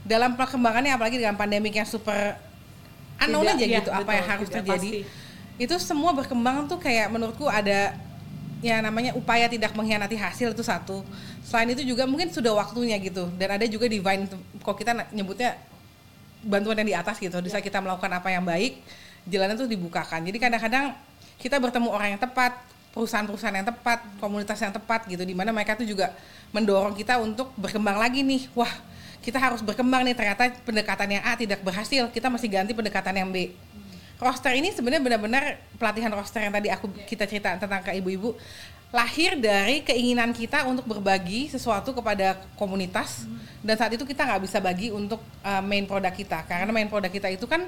Dalam 0.05 0.37
perkembangannya 0.37 0.93
apalagi 0.93 1.17
dengan 1.17 1.37
pandemik 1.37 1.73
yang 1.73 1.89
super 1.89 2.37
unknown 3.17 3.49
aja 3.49 3.65
iya, 3.65 3.81
gitu 3.81 3.91
apa 3.93 4.05
betul, 4.05 4.17
yang 4.19 4.27
harus 4.29 4.49
terjadi. 4.53 4.91
Itu 5.57 5.75
semua 5.81 6.13
berkembang 6.13 6.69
tuh 6.69 6.77
kayak 6.77 7.09
menurutku 7.09 7.49
ada 7.49 7.97
ya 8.59 8.83
namanya 8.83 9.15
upaya 9.15 9.47
tidak 9.47 9.75
mengkhianati 9.75 10.19
hasil 10.19 10.55
itu 10.55 10.63
satu. 10.67 11.07
Selain 11.47 11.71
itu 11.71 11.83
juga 11.87 12.05
mungkin 12.05 12.31
sudah 12.31 12.55
waktunya 12.55 12.99
gitu 12.99 13.31
dan 13.39 13.59
ada 13.59 13.67
juga 13.71 13.87
divine 13.87 14.27
kok 14.63 14.77
kita 14.77 15.11
nyebutnya 15.15 15.59
bantuan 16.43 16.79
yang 16.83 16.89
di 16.89 16.97
atas 16.97 17.19
gitu. 17.19 17.39
Di 17.39 17.51
saat 17.51 17.63
kita 17.63 17.79
melakukan 17.83 18.11
apa 18.11 18.29
yang 18.31 18.43
baik, 18.43 18.83
jalannya 19.27 19.57
tuh 19.59 19.71
dibukakan. 19.71 20.27
Jadi 20.27 20.39
kadang-kadang 20.39 20.95
kita 21.39 21.57
bertemu 21.59 21.89
orang 21.91 22.19
yang 22.19 22.23
tepat, 22.23 22.59
perusahaan-perusahaan 22.95 23.57
yang 23.63 23.69
tepat, 23.69 24.03
komunitas 24.19 24.59
yang 24.59 24.75
tepat 24.75 25.07
gitu 25.07 25.23
di 25.23 25.35
mana 25.35 25.55
mereka 25.55 25.79
tuh 25.79 25.87
juga 25.87 26.15
mendorong 26.51 26.99
kita 26.99 27.19
untuk 27.23 27.55
berkembang 27.55 27.99
lagi 27.99 28.27
nih. 28.27 28.51
Wah, 28.59 28.71
kita 29.23 29.39
harus 29.39 29.63
berkembang 29.63 30.03
nih 30.03 30.15
ternyata 30.19 30.51
pendekatan 30.67 31.19
yang 31.19 31.23
A 31.23 31.39
tidak 31.39 31.63
berhasil, 31.63 32.11
kita 32.11 32.27
masih 32.27 32.49
ganti 32.51 32.73
pendekatan 32.75 33.15
yang 33.15 33.31
B. 33.31 33.55
Roster 34.19 34.51
ini 34.51 34.75
sebenarnya 34.75 34.99
benar-benar 34.99 35.63
pelatihan 35.79 36.11
roster 36.11 36.43
yang 36.43 36.51
tadi 36.51 36.69
aku 36.75 36.91
kita 37.07 37.23
cerita 37.23 37.55
tentang 37.55 37.87
ke 37.87 37.95
ibu-ibu. 38.03 38.35
Lahir 38.91 39.39
dari 39.39 39.85
keinginan 39.87 40.35
kita 40.35 40.67
untuk 40.67 40.91
berbagi 40.91 41.47
sesuatu 41.47 41.95
kepada 41.95 42.35
komunitas. 42.59 43.31
Dan 43.63 43.79
saat 43.79 43.95
itu 43.95 44.03
kita 44.03 44.27
nggak 44.27 44.43
bisa 44.43 44.59
bagi 44.59 44.91
untuk 44.91 45.23
uh, 45.47 45.63
main 45.63 45.87
produk 45.87 46.11
kita. 46.11 46.43
Karena 46.51 46.75
main 46.75 46.91
produk 46.91 47.13
kita 47.13 47.31
itu 47.31 47.47
kan 47.47 47.63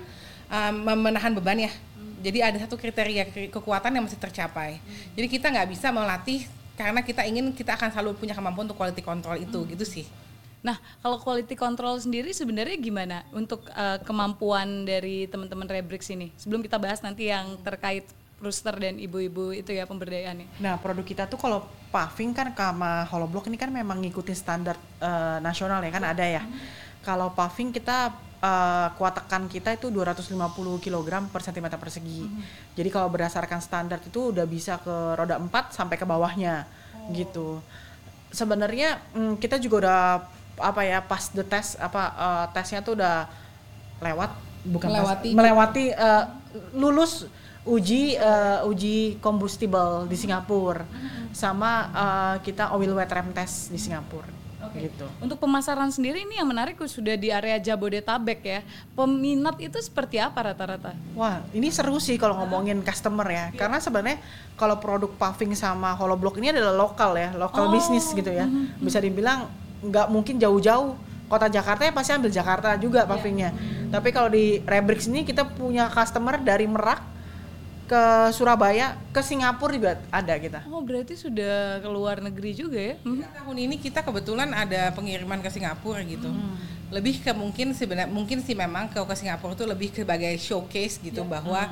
uh, 0.50 0.72
menahan 0.74 1.30
beban 1.38 1.70
ya. 1.70 1.72
Jadi 2.20 2.38
ada 2.42 2.58
satu 2.58 2.74
kriteria 2.74 3.30
ke- 3.30 3.52
kekuatan 3.52 3.94
yang 3.94 4.04
mesti 4.10 4.18
tercapai. 4.18 4.82
Jadi 5.14 5.26
kita 5.30 5.54
nggak 5.54 5.68
bisa 5.70 5.94
melatih 5.94 6.50
karena 6.74 7.04
kita 7.04 7.22
ingin 7.30 7.54
kita 7.54 7.78
akan 7.78 7.94
selalu 7.94 8.16
punya 8.18 8.34
kemampuan 8.34 8.66
untuk 8.66 8.80
quality 8.80 9.04
control 9.04 9.38
itu. 9.38 9.60
Gitu 9.70 9.84
sih 9.86 10.06
Nah, 10.60 10.76
kalau 11.00 11.16
quality 11.16 11.56
control 11.56 11.96
sendiri 11.96 12.36
sebenarnya 12.36 12.76
gimana 12.76 13.24
untuk 13.32 13.64
eh, 13.72 13.98
kemampuan 14.04 14.84
dari 14.84 15.24
teman-teman 15.24 15.64
Rebrix 15.64 16.12
ini? 16.12 16.28
Sebelum 16.36 16.60
kita 16.60 16.76
bahas 16.76 17.00
nanti 17.00 17.32
yang 17.32 17.56
terkait 17.64 18.04
rooster 18.40 18.72
dan 18.80 18.96
ibu-ibu 18.96 19.52
itu 19.52 19.72
ya 19.72 19.84
pemberdayaannya. 19.84 20.64
Nah, 20.64 20.80
produk 20.80 21.04
kita 21.04 21.28
tuh 21.28 21.36
kalau 21.36 21.64
paving 21.92 22.32
kan 22.32 22.52
sama 22.56 23.04
hollow 23.12 23.28
block 23.28 23.52
ini 23.52 23.60
kan 23.60 23.68
memang 23.68 24.00
ngikutin 24.00 24.36
standar 24.36 24.76
eh, 25.00 25.38
nasional 25.44 25.80
ya 25.84 25.92
kan 25.92 26.04
ada 26.04 26.24
ya. 26.24 26.42
Kalau 27.00 27.32
paving 27.32 27.72
kita 27.72 28.12
eh, 28.40 28.88
kuat 28.96 29.16
tekan 29.16 29.48
kita 29.48 29.76
itu 29.76 29.88
250 29.88 30.36
kg 30.80 31.08
per 31.28 31.40
cm 31.40 31.66
persegi. 31.76 32.28
Jadi 32.76 32.88
kalau 32.88 33.08
berdasarkan 33.12 33.60
standar 33.60 34.00
itu 34.00 34.32
udah 34.32 34.44
bisa 34.44 34.80
ke 34.80 35.16
roda 35.16 35.36
4 35.40 35.72
sampai 35.72 35.96
ke 36.00 36.04
bawahnya 36.08 36.64
gitu. 37.12 37.60
Sebenarnya 38.32 39.00
mm, 39.12 39.42
kita 39.42 39.60
juga 39.60 39.76
udah 39.84 40.00
apa 40.60 40.84
ya 40.84 41.00
pas 41.00 41.32
the 41.32 41.42
test 41.42 41.80
apa 41.80 42.02
eh, 42.12 42.44
tesnya 42.54 42.84
tuh 42.84 42.94
udah 42.94 43.26
lewat 44.00 44.30
bukan 44.68 44.88
pas- 44.88 44.96
Melewati. 45.00 45.28
melewati 45.32 45.84
eh, 45.92 46.24
lulus 46.76 47.26
uji 47.64 48.16
eh, 48.16 48.60
uji 48.64 49.20
combustible 49.20 50.08
di 50.08 50.16
Singapura 50.16 50.84
sama 51.32 51.70
eh, 51.92 52.34
kita 52.44 52.72
oil 52.76 52.92
wet 52.94 53.10
ram 53.10 53.32
test 53.32 53.72
di 53.72 53.80
Singapura 53.80 54.40
gitu. 54.70 55.02
Untuk 55.18 55.40
pemasaran 55.42 55.90
sendiri 55.90 56.22
ini 56.22 56.38
yang 56.38 56.46
menarik 56.46 56.78
sudah 56.86 57.18
di 57.18 57.32
area 57.32 57.58
Jabodetabek 57.58 58.40
ya. 58.44 58.60
Peminat 58.94 59.58
itu 59.58 59.74
seperti 59.82 60.22
apa 60.22 60.52
rata-rata? 60.52 60.94
Wah, 61.18 61.42
ini 61.50 61.74
seru 61.74 61.98
sih 61.98 62.14
kalau 62.14 62.38
ngomongin 62.38 62.78
customer 62.84 63.26
ya. 63.26 63.50
Karena 63.56 63.82
sebenarnya 63.82 64.22
kalau 64.54 64.78
produk 64.78 65.10
paving 65.16 65.58
sama 65.58 65.90
hollow 65.98 66.14
block 66.14 66.38
ini 66.38 66.54
adalah 66.54 66.76
lokal 66.76 67.18
ya, 67.18 67.34
lokal 67.34 67.72
bisnis 67.72 68.14
gitu 68.14 68.30
ya. 68.30 68.46
Bisa 68.78 69.02
dibilang 69.02 69.50
nggak 69.84 70.06
mungkin 70.12 70.36
jauh-jauh. 70.40 70.96
Kota 71.30 71.46
Jakarta 71.46 71.86
ya 71.86 71.94
pasti 71.94 72.10
ambil 72.10 72.34
Jakarta 72.34 72.74
juga 72.74 73.06
pavingnya. 73.06 73.54
Tapi 73.86 74.10
kalau 74.10 74.26
di 74.26 74.58
Rebrix 74.66 75.06
ini 75.06 75.22
kita 75.22 75.46
punya 75.46 75.86
customer 75.86 76.42
dari 76.42 76.66
Merak 76.66 77.06
ke 77.90 78.30
Surabaya, 78.30 78.94
ke 79.10 79.18
Singapura 79.18 79.74
juga 79.74 79.92
ada 80.14 80.34
kita. 80.38 80.62
Oh, 80.70 80.78
berarti 80.78 81.18
sudah 81.18 81.82
ke 81.82 81.88
luar 81.90 82.22
negeri 82.22 82.54
juga 82.54 82.78
ya? 82.78 82.94
Hmm. 83.02 83.26
tahun 83.26 83.56
ini 83.66 83.82
kita 83.82 84.06
kebetulan 84.06 84.46
ada 84.54 84.94
pengiriman 84.94 85.42
ke 85.42 85.50
Singapura 85.50 86.02
gitu. 86.06 86.30
Lebih 86.94 87.22
ke 87.22 87.34
mungkin 87.34 87.74
sebenarnya 87.74 88.06
mungkin 88.06 88.46
sih 88.46 88.54
memang 88.54 88.90
ke 88.94 88.98
ke 89.02 89.14
Singapura 89.18 89.58
itu 89.58 89.66
lebih 89.66 89.90
sebagai 89.90 90.34
showcase 90.38 91.02
gitu 91.02 91.26
bahwa 91.26 91.66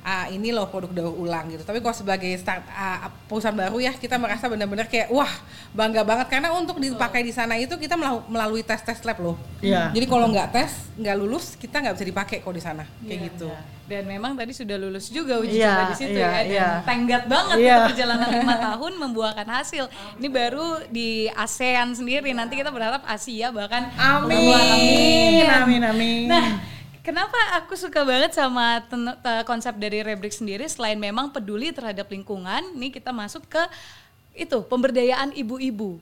ah, 0.00 0.26
ini 0.28 0.50
loh 0.50 0.66
produk 0.68 0.90
daur 0.90 1.14
ulang 1.14 1.48
gitu. 1.52 1.62
Tapi 1.62 1.78
kalau 1.78 1.96
sebagai 1.96 2.30
start 2.36 2.64
ah, 2.70 3.08
perusahaan 3.28 3.56
baru 3.56 3.78
ya 3.80 3.92
kita 3.92 4.16
merasa 4.16 4.48
benar-benar 4.48 4.88
kayak 4.88 5.12
wah 5.12 5.30
bangga 5.70 6.02
banget 6.02 6.26
karena 6.28 6.50
untuk 6.52 6.80
dipakai 6.80 7.20
di 7.22 7.32
sana 7.32 7.54
itu 7.56 7.76
kita 7.76 7.94
melalu- 7.94 8.26
melalui 8.28 8.62
tes 8.64 8.80
tes 8.80 9.00
lab 9.04 9.18
loh. 9.20 9.36
Iya. 9.60 9.92
Jadi 9.92 10.06
kalau 10.08 10.26
nggak 10.28 10.48
tes 10.50 10.72
nggak 10.96 11.16
lulus 11.16 11.56
kita 11.56 11.80
nggak 11.80 11.94
bisa 11.96 12.06
dipakai 12.06 12.36
kok 12.40 12.54
di 12.54 12.62
sana 12.62 12.84
kayak 13.04 13.20
gitu. 13.32 13.48
Dan 13.90 14.06
memang 14.06 14.38
tadi 14.38 14.54
sudah 14.54 14.78
lulus 14.78 15.10
juga 15.10 15.42
uji 15.42 15.58
Iya, 15.58 15.66
coba 15.74 15.82
di 15.90 15.96
situ 15.98 16.14
iya, 16.14 16.22
ya. 16.22 16.30
Dan 16.30 16.46
iya. 16.46 16.68
tenggat 16.86 17.24
banget 17.26 17.56
itu 17.58 17.78
perjalanan 17.90 18.28
lima 18.30 18.54
tahun 18.70 18.92
membuahkan 19.02 19.48
hasil. 19.50 19.90
Ini 20.22 20.28
baru 20.30 20.86
di 20.86 21.26
ASEAN 21.26 21.98
sendiri. 21.98 22.30
Nanti 22.30 22.54
kita 22.54 22.70
berharap 22.70 23.02
Asia 23.02 23.50
bahkan 23.50 23.90
Amin. 23.98 24.54
Amin. 24.54 25.46
Amin 25.50 25.82
amin. 25.82 26.26
Nah, 26.30 26.46
kenapa 27.00 27.36
aku 27.60 27.76
suka 27.76 28.04
banget 28.04 28.36
sama 28.36 28.84
ten- 28.88 29.16
te- 29.20 29.44
konsep 29.44 29.74
dari 29.76 30.04
Rebrix 30.04 30.40
sendiri 30.40 30.64
selain 30.68 30.96
memang 30.96 31.32
peduli 31.32 31.72
terhadap 31.72 32.08
lingkungan, 32.08 32.76
nih 32.76 32.90
kita 32.94 33.10
masuk 33.10 33.44
ke 33.48 33.62
itu 34.36 34.62
pemberdayaan 34.64 35.34
ibu-ibu. 35.34 35.98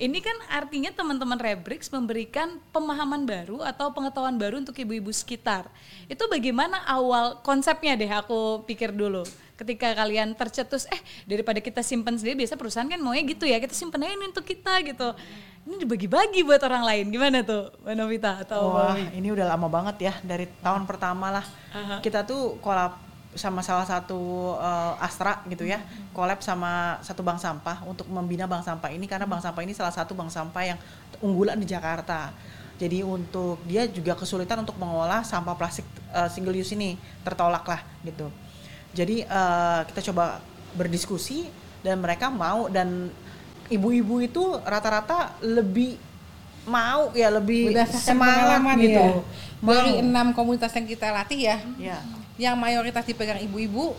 Ini 0.00 0.16
kan 0.24 0.32
artinya 0.48 0.88
teman-teman 0.96 1.36
Rebrix 1.36 1.92
memberikan 1.92 2.56
pemahaman 2.72 3.28
baru 3.28 3.60
atau 3.60 3.92
pengetahuan 3.92 4.40
baru 4.40 4.64
untuk 4.64 4.72
ibu-ibu 4.72 5.12
sekitar. 5.12 5.68
Itu 6.08 6.24
bagaimana 6.24 6.80
awal 6.88 7.36
konsepnya 7.44 8.00
deh 8.00 8.08
aku 8.08 8.64
pikir 8.64 8.96
dulu. 8.96 9.28
Ketika 9.60 9.92
kalian 9.92 10.32
tercetus, 10.32 10.88
eh 10.88 10.96
daripada 11.28 11.60
kita 11.60 11.84
simpan 11.84 12.16
sendiri, 12.16 12.40
biasa 12.40 12.56
perusahaan 12.56 12.88
kan 12.88 12.96
maunya 12.96 13.20
gitu 13.28 13.44
ya, 13.44 13.60
kita 13.60 13.76
simpen 13.76 14.00
aja 14.00 14.16
ini 14.16 14.32
untuk 14.32 14.48
kita 14.48 14.80
gitu. 14.88 15.12
Ini 15.68 15.84
dibagi-bagi 15.84 16.40
buat 16.48 16.64
orang 16.64 16.80
lain, 16.88 17.12
gimana 17.12 17.44
tuh 17.44 17.68
Mbak 17.84 17.92
Novita 17.92 18.32
atau 18.40 18.72
Wah, 18.72 18.96
Wi? 18.96 19.20
ini 19.20 19.28
udah 19.28 19.52
lama 19.52 19.68
banget 19.68 20.08
ya 20.08 20.14
dari 20.24 20.48
tahun 20.64 20.88
pertama 20.88 21.28
lah. 21.28 21.44
Kita 22.00 22.24
tuh 22.24 22.56
kolab 22.64 22.96
sama 23.36 23.60
salah 23.60 23.84
satu 23.84 24.56
eh, 24.56 25.04
Astra 25.04 25.44
gitu 25.44 25.68
ya, 25.68 25.84
kolab 26.16 26.40
sama 26.40 26.96
satu 27.04 27.20
bank 27.20 27.44
sampah 27.44 27.84
untuk 27.84 28.08
membina 28.08 28.48
bank 28.48 28.64
sampah 28.64 28.88
ini 28.88 29.04
karena 29.04 29.28
bank 29.28 29.44
sampah 29.44 29.60
ini 29.60 29.76
salah 29.76 29.92
satu 29.92 30.16
bank 30.16 30.32
sampah 30.32 30.62
yang 30.72 30.78
unggulan 31.20 31.60
di 31.60 31.68
Jakarta. 31.68 32.32
Jadi 32.80 33.04
untuk 33.04 33.60
dia 33.68 33.84
juga 33.84 34.16
kesulitan 34.16 34.64
untuk 34.64 34.80
mengolah 34.80 35.20
sampah 35.20 35.52
plastik 35.52 35.84
eh, 36.16 36.32
single 36.32 36.56
use 36.56 36.72
ini 36.72 36.96
tertolak 37.20 37.68
lah 37.68 37.84
gitu. 38.08 38.32
Jadi 38.90 39.22
eh, 39.22 39.80
kita 39.86 40.00
coba 40.10 40.42
berdiskusi 40.74 41.46
dan 41.80 41.98
mereka 41.98 42.28
mau 42.28 42.66
dan 42.68 43.10
ibu-ibu 43.70 44.20
itu 44.20 44.42
rata-rata 44.62 45.34
lebih 45.40 45.96
mau 46.68 47.08
ya 47.16 47.32
lebih 47.32 47.72
semangat 47.88 48.60
pengalaman 48.60 48.76
gitu. 48.78 49.00
ya. 49.00 49.12
Dari 49.60 49.92
enam 50.00 50.26
komunitas 50.32 50.72
yang 50.72 50.86
kita 50.88 51.12
latih 51.12 51.40
ya, 51.40 51.56
Ya. 51.76 51.98
yang 52.40 52.56
mayoritas 52.56 53.04
dipegang 53.04 53.40
ibu-ibu 53.44 53.92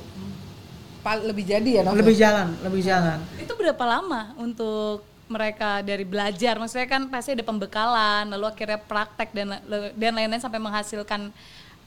lebih 1.01 1.45
jadi 1.50 1.69
ya 1.69 1.81
Nov? 1.81 1.98
Lebih 1.98 2.13
jalan, 2.17 2.48
lebih 2.62 2.81
jalan. 2.86 3.17
Itu 3.41 3.53
berapa 3.57 3.81
lama 3.86 4.38
untuk 4.38 5.01
mereka 5.25 5.81
dari 5.81 6.05
belajar? 6.05 6.62
Maksudnya 6.62 6.86
kan 6.86 7.10
pasti 7.10 7.33
ada 7.33 7.41
pembekalan, 7.41 8.29
lalu 8.29 8.45
akhirnya 8.45 8.77
praktek 8.77 9.33
dan 9.33 9.57
dan 9.98 10.12
lain-lain 10.13 10.41
sampai 10.41 10.62
menghasilkan 10.62 11.33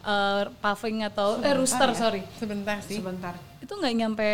uh, 0.04 0.46
paving 0.54 1.02
atau 1.04 1.40
eh 1.40 1.52
rooster 1.52 1.88
ya. 1.88 1.96
sorry 1.98 2.22
Sebentar 2.34 2.76
sih. 2.80 2.96
sebentar 2.96 3.34
itu 3.58 3.72
nggak 3.72 3.94
nyampe 3.96 4.28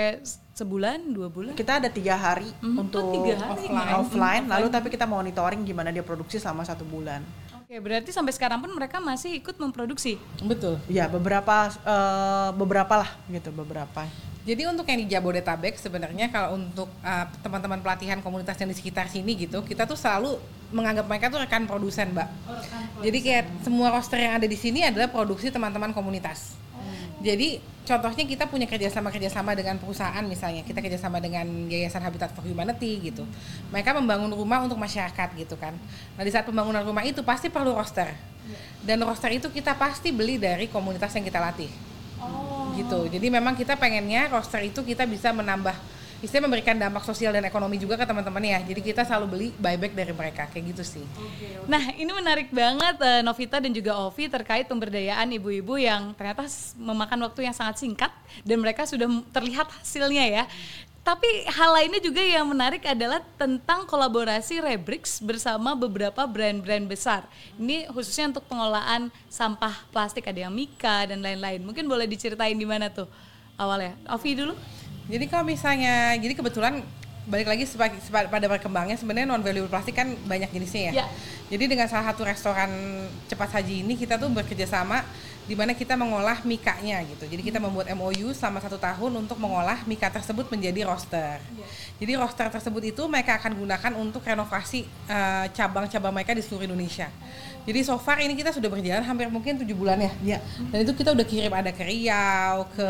sebulan 0.53 0.99
dua 1.09 1.27
bulan 1.27 1.55
kita 1.55 1.79
ada 1.79 1.89
tiga 1.89 2.15
hari 2.15 2.51
Mhm. 2.59 2.77
untuk 2.79 3.01
Oh, 3.01 3.13
tiga 3.13 3.33
hari. 3.39 3.65
offline, 3.65 3.95
offline, 3.97 4.45
lalu 4.47 4.67
tapi 4.69 4.89
kita 4.89 5.07
monitoring 5.07 5.63
gimana 5.63 5.89
dia 5.89 6.03
produksi 6.03 6.37
selama 6.37 6.63
satu 6.63 6.85
bulan 6.85 7.23
oke 7.57 7.75
berarti 7.79 8.11
sampai 8.11 8.31
sekarang 8.31 8.59
pun 8.59 8.71
mereka 8.71 8.99
masih 8.99 9.33
ikut 9.33 9.57
memproduksi 9.57 10.19
Betul. 10.41 10.83
ya 10.87 11.07
beberapa 11.07 11.57
eh, 11.71 12.51
beberapa 12.53 12.95
lah 12.99 13.11
gitu 13.27 13.49
beberapa 13.51 14.05
Jadi 14.41 14.63
untuk 14.65 14.89
yang 14.89 15.01
di 15.05 15.07
Jabodetabek 15.09 15.77
sebenarnya 15.77 16.33
kalau 16.33 16.57
untuk 16.57 16.89
uh, 17.05 17.27
teman-teman 17.45 17.85
pelatihan 17.85 18.25
komunitas 18.25 18.57
yang 18.57 18.73
di 18.73 18.77
sekitar 18.77 19.13
sini 19.13 19.37
gitu, 19.37 19.61
kita 19.61 19.85
tuh 19.85 20.01
selalu 20.01 20.41
menganggap 20.73 21.05
mereka 21.05 21.29
tuh 21.29 21.45
rekan 21.45 21.69
produsen, 21.69 22.17
Mbak. 22.17 22.29
Jadi 23.05 23.19
kayak 23.21 23.45
semua 23.61 23.93
roster 23.93 24.17
yang 24.17 24.41
ada 24.41 24.49
di 24.49 24.57
sini 24.57 24.81
adalah 24.81 25.13
produksi 25.13 25.53
teman-teman 25.53 25.93
komunitas. 25.93 26.57
Jadi 27.21 27.61
contohnya 27.85 28.25
kita 28.25 28.49
punya 28.49 28.65
kerjasama 28.65 29.13
kerjasama 29.13 29.53
dengan 29.53 29.77
perusahaan 29.77 30.25
misalnya 30.25 30.65
kita 30.65 30.81
kerjasama 30.81 31.21
dengan 31.21 31.45
Yayasan 31.69 32.01
Habitat 32.01 32.33
for 32.33 32.41
Humanity 32.49 33.13
gitu. 33.13 33.29
Mereka 33.69 33.93
membangun 33.93 34.33
rumah 34.33 34.65
untuk 34.65 34.81
masyarakat 34.81 35.37
gitu 35.37 35.61
kan. 35.61 35.77
Nah 36.17 36.23
di 36.25 36.33
saat 36.33 36.49
pembangunan 36.49 36.81
rumah 36.81 37.05
itu 37.05 37.21
pasti 37.21 37.53
perlu 37.53 37.77
roster. 37.77 38.09
Dan 38.81 39.05
roster 39.05 39.37
itu 39.37 39.53
kita 39.53 39.77
pasti 39.77 40.17
beli 40.17 40.41
dari 40.41 40.65
komunitas 40.73 41.13
yang 41.13 41.29
kita 41.29 41.45
latih 41.45 41.69
gitu. 42.81 43.01
Jadi 43.13 43.27
memang 43.29 43.55
kita 43.55 43.77
pengennya 43.77 44.33
roster 44.33 44.65
itu 44.65 44.81
kita 44.81 45.05
bisa 45.05 45.31
menambah 45.31 45.77
istilahnya 46.21 46.53
memberikan 46.53 46.77
dampak 46.77 47.05
sosial 47.09 47.33
dan 47.33 47.49
ekonomi 47.49 47.81
juga 47.81 47.97
ke 47.97 48.05
teman-teman 48.05 48.45
ya. 48.45 48.61
Jadi 48.61 48.81
kita 48.85 49.09
selalu 49.09 49.27
beli 49.27 49.49
buyback 49.57 49.93
dari 49.97 50.13
mereka 50.13 50.45
kayak 50.53 50.77
gitu 50.77 50.85
sih. 50.85 51.05
Nah, 51.65 51.81
ini 51.97 52.13
menarik 52.13 52.53
banget 52.53 52.97
eh, 53.01 53.21
Novita 53.25 53.57
dan 53.57 53.73
juga 53.73 53.97
Ovi 53.97 54.29
terkait 54.29 54.69
pemberdayaan 54.69 55.33
ibu-ibu 55.33 55.81
yang 55.81 56.13
ternyata 56.13 56.45
memakan 56.77 57.25
waktu 57.25 57.49
yang 57.49 57.57
sangat 57.57 57.81
singkat 57.81 58.13
dan 58.45 58.61
mereka 58.61 58.85
sudah 58.85 59.09
terlihat 59.33 59.69
hasilnya 59.81 60.25
ya. 60.29 60.45
Tapi 61.01 61.49
hal 61.49 61.71
lainnya 61.73 62.01
juga 62.05 62.21
yang 62.21 62.45
menarik 62.45 62.85
adalah 62.85 63.25
tentang 63.41 63.89
kolaborasi 63.89 64.61
Rebrix 64.61 65.17
bersama 65.19 65.73
beberapa 65.73 66.29
brand-brand 66.29 66.85
besar. 66.85 67.25
Ini 67.57 67.89
khususnya 67.89 68.29
untuk 68.29 68.45
pengolahan 68.45 69.09
sampah 69.33 69.73
plastik 69.89 70.29
ada 70.29 70.45
yang 70.45 70.53
Mika 70.53 71.09
dan 71.09 71.25
lain-lain. 71.25 71.65
Mungkin 71.65 71.89
boleh 71.89 72.05
diceritain 72.05 72.55
di 72.55 72.69
mana 72.69 72.93
tuh 72.93 73.09
awalnya. 73.57 73.97
Ovi 74.13 74.37
dulu. 74.37 74.53
Jadi 75.11 75.25
kalau 75.27 75.43
misalnya, 75.49 76.15
jadi 76.21 76.37
kebetulan 76.37 76.85
balik 77.31 77.47
lagi 77.47 77.65
pada 78.11 78.47
berkembangnya 78.49 78.97
sebenarnya 78.97 79.29
non 79.29 79.45
valuable 79.45 79.71
plastik 79.71 79.97
kan 79.97 80.13
banyak 80.27 80.51
jenisnya 80.53 80.93
ya. 80.93 81.05
Ya. 81.05 81.07
Jadi 81.51 81.65
dengan 81.77 81.87
salah 81.87 82.13
satu 82.13 82.27
restoran 82.27 82.71
cepat 83.31 83.57
saji 83.57 83.87
ini 83.87 83.95
kita 83.97 84.17
tuh 84.19 84.29
bekerja 84.33 84.67
sama 84.67 85.05
di 85.49 85.55
mana 85.59 85.73
kita 85.75 85.99
mengolah 85.99 86.45
mikanya 86.47 87.03
gitu. 87.05 87.25
Jadi 87.27 87.43
kita 87.43 87.59
membuat 87.59 87.91
MOU 87.97 88.31
selama 88.37 88.61
satu 88.63 88.77
tahun 88.77 89.25
untuk 89.25 89.41
mengolah 89.41 89.83
mika 89.89 90.13
tersebut 90.13 90.47
menjadi 90.53 90.87
roster. 90.87 91.41
Jadi 91.99 92.13
roster 92.17 92.49
tersebut 92.49 92.93
itu 92.95 93.03
mereka 93.11 93.37
akan 93.37 93.57
gunakan 93.57 93.93
untuk 93.99 94.23
renovasi 94.25 94.87
eh, 95.09 95.47
cabang-cabang 95.53 96.13
mereka 96.15 96.33
di 96.37 96.43
seluruh 96.45 96.69
Indonesia. 96.71 97.11
Jadi 97.67 97.81
so 97.85 97.97
far 97.97 98.19
ini 98.19 98.33
kita 98.33 98.51
sudah 98.51 98.67
berjalan 98.67 99.05
hampir 99.05 99.29
mungkin 99.29 99.61
tujuh 99.61 99.77
bulan 99.77 100.01
ya. 100.01 100.13
ya 100.37 100.39
Dan 100.73 100.85
itu 100.85 100.93
kita 100.97 101.13
udah 101.13 101.27
kirim 101.27 101.53
ada 101.53 101.71
ke 101.71 101.83
Riau, 101.85 102.65
ke 102.73 102.89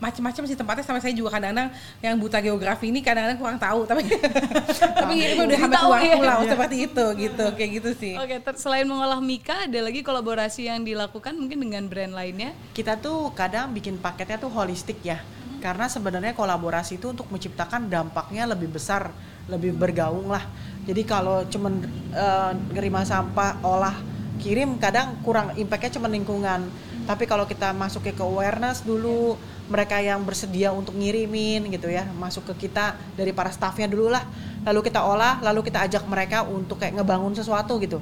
macem-macem 0.00 0.42
sih 0.48 0.56
tempatnya 0.56 0.84
sampai 0.84 1.02
saya 1.02 1.14
juga 1.14 1.36
kadang-kadang 1.36 1.68
yang 2.00 2.14
buta 2.16 2.38
geografi 2.40 2.88
ini 2.88 3.04
kadang-kadang 3.04 3.38
kurang 3.38 3.58
tahu 3.60 3.84
tapi 3.84 4.02
tapi 5.00 5.12
ngirimnya 5.16 5.44
udah 5.46 5.58
Tahu, 5.60 5.82
keluar 5.86 6.00
iya. 6.02 6.14
pulau 6.16 6.40
seperti 6.48 6.76
itu 6.88 7.04
gitu 7.28 7.44
kayak 7.54 7.70
gitu 7.80 7.90
sih. 7.96 8.14
Oke, 8.16 8.36
ter- 8.40 8.58
selain 8.58 8.86
mengolah 8.88 9.20
Mika 9.20 9.68
ada 9.68 9.80
lagi 9.80 10.00
kolaborasi 10.00 10.66
yang 10.66 10.80
dilakukan 10.82 11.36
mungkin 11.36 11.58
dengan 11.60 11.84
brand 11.86 12.12
lainnya. 12.16 12.52
kita 12.72 12.96
tuh 12.96 13.30
kadang 13.36 13.70
bikin 13.70 14.00
paketnya 14.00 14.40
tuh 14.40 14.48
holistik 14.50 15.04
ya 15.04 15.20
karena 15.60 15.86
sebenarnya 15.92 16.32
kolaborasi 16.32 16.96
itu 16.96 17.12
untuk 17.12 17.28
menciptakan 17.28 17.86
dampaknya 17.92 18.48
lebih 18.48 18.72
besar 18.72 19.12
lebih 19.44 19.76
bergaung 19.76 20.32
lah 20.32 20.40
jadi 20.88 21.02
kalau 21.04 21.44
cuman 21.48 21.84
eh, 22.14 22.52
nerima 22.72 23.04
sampah 23.04 23.60
olah 23.60 23.96
kirim 24.40 24.80
kadang 24.80 25.20
kurang 25.20 25.52
impactnya 25.54 26.00
cuma 26.00 26.08
lingkungan. 26.08 26.64
Tapi 27.04 27.26
kalau 27.26 27.44
kita 27.44 27.74
masuk 27.74 28.06
ke 28.06 28.22
awareness 28.22 28.80
dulu 28.86 29.36
mereka 29.68 29.98
yang 30.00 30.22
bersedia 30.24 30.72
untuk 30.72 30.94
ngirimin 30.98 31.70
gitu 31.70 31.86
ya 31.90 32.06
masuk 32.18 32.48
ke 32.54 32.66
kita 32.66 32.96
dari 33.14 33.30
para 33.36 33.52
staffnya 33.52 33.86
dulu 33.90 34.08
lah. 34.08 34.24
Lalu 34.64 34.88
kita 34.88 35.04
olah 35.04 35.38
lalu 35.44 35.68
kita 35.68 35.84
ajak 35.84 36.08
mereka 36.08 36.48
untuk 36.48 36.80
kayak 36.80 36.96
ngebangun 36.96 37.36
sesuatu 37.36 37.76
gitu. 37.82 38.00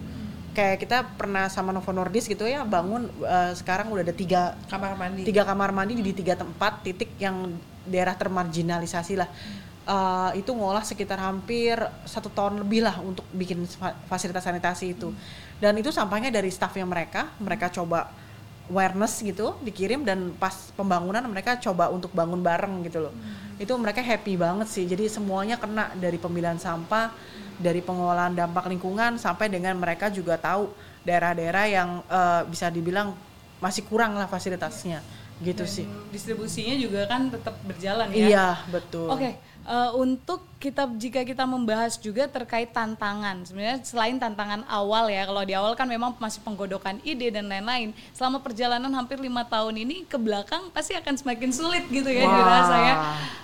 Kayak 0.55 0.77
kita 0.83 0.99
pernah 1.14 1.47
sama 1.51 1.71
Novo 1.75 1.91
Nordisk 1.91 2.31
gitu 2.31 2.47
ya 2.47 2.62
bangun 2.62 3.11
eh, 3.27 3.53
sekarang 3.59 3.91
udah 3.91 4.03
ada 4.07 4.14
tiga 4.14 4.55
Kamar 4.71 4.95
mandi. 4.95 5.23
tiga 5.27 5.43
kamar 5.43 5.71
mandi 5.75 5.99
di 5.99 6.14
tiga 6.14 6.38
tempat 6.38 6.87
titik 6.87 7.14
yang 7.19 7.59
daerah 7.88 8.14
termarginalisasi 8.14 9.17
lah 9.19 9.29
Eh, 9.88 10.44
itu 10.44 10.53
ngolah 10.53 10.85
sekitar 10.85 11.16
hampir 11.16 11.81
satu 12.05 12.29
tahun 12.29 12.61
lebih 12.61 12.85
lah 12.85 13.01
untuk 13.01 13.24
bikin 13.33 13.64
fa- 13.64 13.96
fasilitas 14.05 14.44
sanitasi 14.44 14.92
itu. 14.92 15.16
Dan 15.57 15.81
itu 15.81 15.88
sampahnya 15.88 16.29
dari 16.29 16.53
staffnya 16.53 16.85
mereka 16.85 17.33
mereka 17.40 17.72
coba 17.72 18.12
awareness 18.68 19.24
gitu 19.24 19.57
dikirim 19.64 20.05
dan 20.05 20.37
pas 20.37 20.68
pembangunan 20.77 21.24
mereka 21.24 21.57
coba 21.57 21.88
untuk 21.88 22.12
bangun 22.12 22.44
bareng 22.44 22.85
gitu 22.85 23.09
loh. 23.09 23.14
Itu 23.57 23.72
mereka 23.81 24.05
happy 24.05 24.37
banget 24.37 24.68
sih. 24.68 24.85
Jadi 24.85 25.09
semuanya 25.09 25.57
kena 25.57 25.88
dari 25.96 26.20
pemilihan 26.20 26.61
sampah 26.61 27.09
dari 27.57 27.81
pengolahan 27.81 28.37
dampak 28.37 28.68
lingkungan 28.68 29.16
sampai 29.16 29.48
dengan 29.48 29.72
mereka 29.81 30.12
juga 30.12 30.37
tahu 30.37 30.68
daerah-daerah 31.01 31.64
yang 31.64 32.05
eh, 32.12 32.42
bisa 32.44 32.68
dibilang 32.68 33.16
masih 33.57 33.88
kurang 33.88 34.20
lah 34.20 34.29
fasilitasnya. 34.29 35.01
Gitu 35.40 35.64
sih. 35.64 35.88
Distribusinya 36.12 36.77
juga 36.77 37.09
kan 37.09 37.33
tetap 37.33 37.57
berjalan 37.64 38.12
ya. 38.12 38.27
iya 38.29 38.48
betul. 38.68 39.09
Oke, 39.09 39.33
eh, 39.69 39.91
untuk 39.93 40.49
kita 40.59 40.91
jika 40.99 41.23
kita 41.23 41.47
membahas 41.47 41.95
juga 42.01 42.27
terkait 42.27 42.75
tantangan, 42.75 43.47
sebenarnya 43.47 43.79
selain 43.87 44.19
tantangan 44.19 44.67
awal 44.67 45.07
ya, 45.07 45.23
kalau 45.23 45.43
di 45.47 45.55
awal 45.55 45.79
kan 45.79 45.87
memang 45.87 46.19
masih 46.19 46.43
penggodokan 46.43 46.99
ide 47.07 47.31
dan 47.31 47.47
lain-lain. 47.47 47.95
Selama 48.11 48.43
perjalanan 48.43 48.91
hampir 48.91 49.23
lima 49.23 49.47
tahun 49.47 49.79
ini 49.79 50.09
ke 50.11 50.19
belakang 50.19 50.73
pasti 50.75 50.99
akan 50.99 51.15
semakin 51.15 51.51
sulit 51.55 51.87
gitu 51.93 52.11
ya 52.11 52.27
Wah. 52.27 52.35
dirasa 52.35 52.77
ya. 52.83 52.95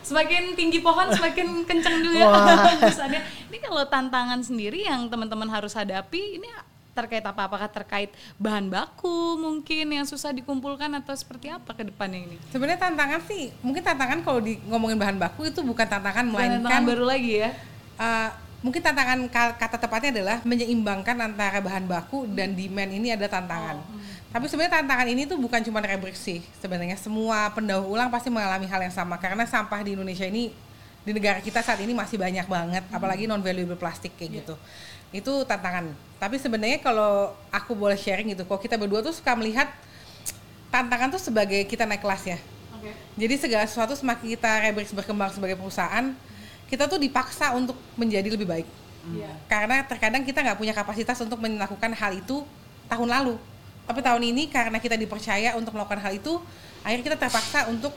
Semakin 0.02 0.58
tinggi 0.58 0.82
pohon 0.82 1.06
semakin 1.14 1.62
kencang 1.62 1.96
juga 2.02 2.34
hembusannya. 2.74 3.22
Ini 3.54 3.62
kalau 3.70 3.86
tantangan 3.86 4.42
sendiri 4.42 4.82
yang 4.82 5.06
teman-teman 5.06 5.46
harus 5.46 5.70
hadapi, 5.78 6.42
ini 6.42 6.50
terkait 6.94 7.20
apa? 7.26 7.50
Apakah 7.50 7.68
terkait 7.68 8.14
bahan 8.38 8.70
baku 8.70 9.36
mungkin 9.36 9.90
yang 9.90 10.06
susah 10.06 10.30
dikumpulkan 10.30 10.88
atau 11.02 11.12
seperti 11.12 11.50
apa 11.50 11.74
ke 11.74 11.82
depannya 11.82 12.22
ini? 12.22 12.38
Sebenarnya 12.54 12.80
tantangan 12.80 13.20
sih 13.26 13.50
mungkin 13.60 13.82
tantangan 13.82 14.22
kalau 14.22 14.40
di 14.40 14.56
ngomongin 14.70 14.96
bahan 14.96 15.18
baku 15.18 15.50
itu 15.50 15.60
bukan 15.60 15.84
tantangan 15.84 16.24
melainkan 16.24 16.62
tantangan 16.62 16.82
baru 16.86 17.04
lagi 17.04 17.32
ya. 17.42 17.50
Uh, 17.98 18.30
mungkin 18.64 18.80
tantangan 18.80 19.18
ka- 19.28 19.54
kata 19.60 19.76
tepatnya 19.76 20.10
adalah 20.22 20.36
menyeimbangkan 20.46 21.18
antara 21.20 21.60
bahan 21.60 21.84
baku 21.84 22.30
dan 22.30 22.56
demand 22.56 22.90
ini 22.94 23.12
ada 23.12 23.28
tantangan. 23.28 23.82
Tapi 24.34 24.50
sebenarnya 24.50 24.82
tantangan 24.82 25.06
ini 25.06 25.30
tuh 25.30 25.38
bukan 25.38 25.62
cuma 25.62 25.78
Rebrix 25.78 26.18
sih. 26.18 26.42
Sebenarnya 26.58 26.98
semua 26.98 27.52
pendaur 27.54 27.86
ulang 27.86 28.10
pasti 28.10 28.32
mengalami 28.32 28.66
hal 28.66 28.82
yang 28.82 28.94
sama 28.94 29.14
karena 29.14 29.46
sampah 29.46 29.84
di 29.84 29.94
Indonesia 29.94 30.26
ini 30.26 30.50
di 31.04 31.12
negara 31.12 31.36
kita 31.44 31.60
saat 31.60 31.78
ini 31.84 31.92
masih 31.92 32.16
banyak 32.16 32.48
banget, 32.48 32.82
apalagi 32.88 33.28
non 33.28 33.44
valuable 33.44 33.76
plastik 33.76 34.16
kayak 34.16 34.40
gitu. 34.40 34.56
Itu 35.14 35.46
tantangan. 35.46 35.94
Tapi 36.18 36.42
sebenarnya 36.42 36.82
kalau 36.82 37.30
aku 37.54 37.78
boleh 37.78 37.94
sharing 37.94 38.34
gitu, 38.34 38.42
kok 38.42 38.58
kita 38.58 38.74
berdua 38.74 38.98
tuh 38.98 39.14
suka 39.14 39.38
melihat 39.38 39.70
tantangan 40.74 41.14
tuh 41.14 41.22
sebagai 41.22 41.62
kita 41.70 41.86
naik 41.86 42.02
kelas 42.02 42.34
ya. 42.34 42.38
Oke. 42.74 42.90
Jadi 43.14 43.34
segala 43.38 43.62
sesuatu 43.70 43.94
semakin 43.94 44.34
kita 44.34 44.50
Rebrix 44.66 44.90
berkembang 44.90 45.30
sebagai 45.30 45.54
perusahaan, 45.54 46.10
kita 46.66 46.90
tuh 46.90 46.98
dipaksa 46.98 47.54
untuk 47.54 47.78
menjadi 47.94 48.26
lebih 48.26 48.50
baik. 48.50 48.66
Iya. 49.14 49.30
Karena 49.46 49.86
terkadang 49.86 50.26
kita 50.26 50.42
nggak 50.42 50.58
punya 50.58 50.74
kapasitas 50.74 51.14
untuk 51.22 51.38
melakukan 51.38 51.94
hal 51.94 52.12
itu 52.18 52.42
tahun 52.90 53.06
lalu. 53.06 53.38
Tapi 53.84 54.00
tahun 54.00 54.22
ini 54.24 54.48
karena 54.48 54.80
kita 54.80 54.96
dipercaya 54.96 55.54
untuk 55.54 55.76
melakukan 55.76 56.00
hal 56.00 56.16
itu, 56.16 56.40
akhirnya 56.82 57.04
kita 57.12 57.18
terpaksa 57.20 57.68
untuk 57.68 57.92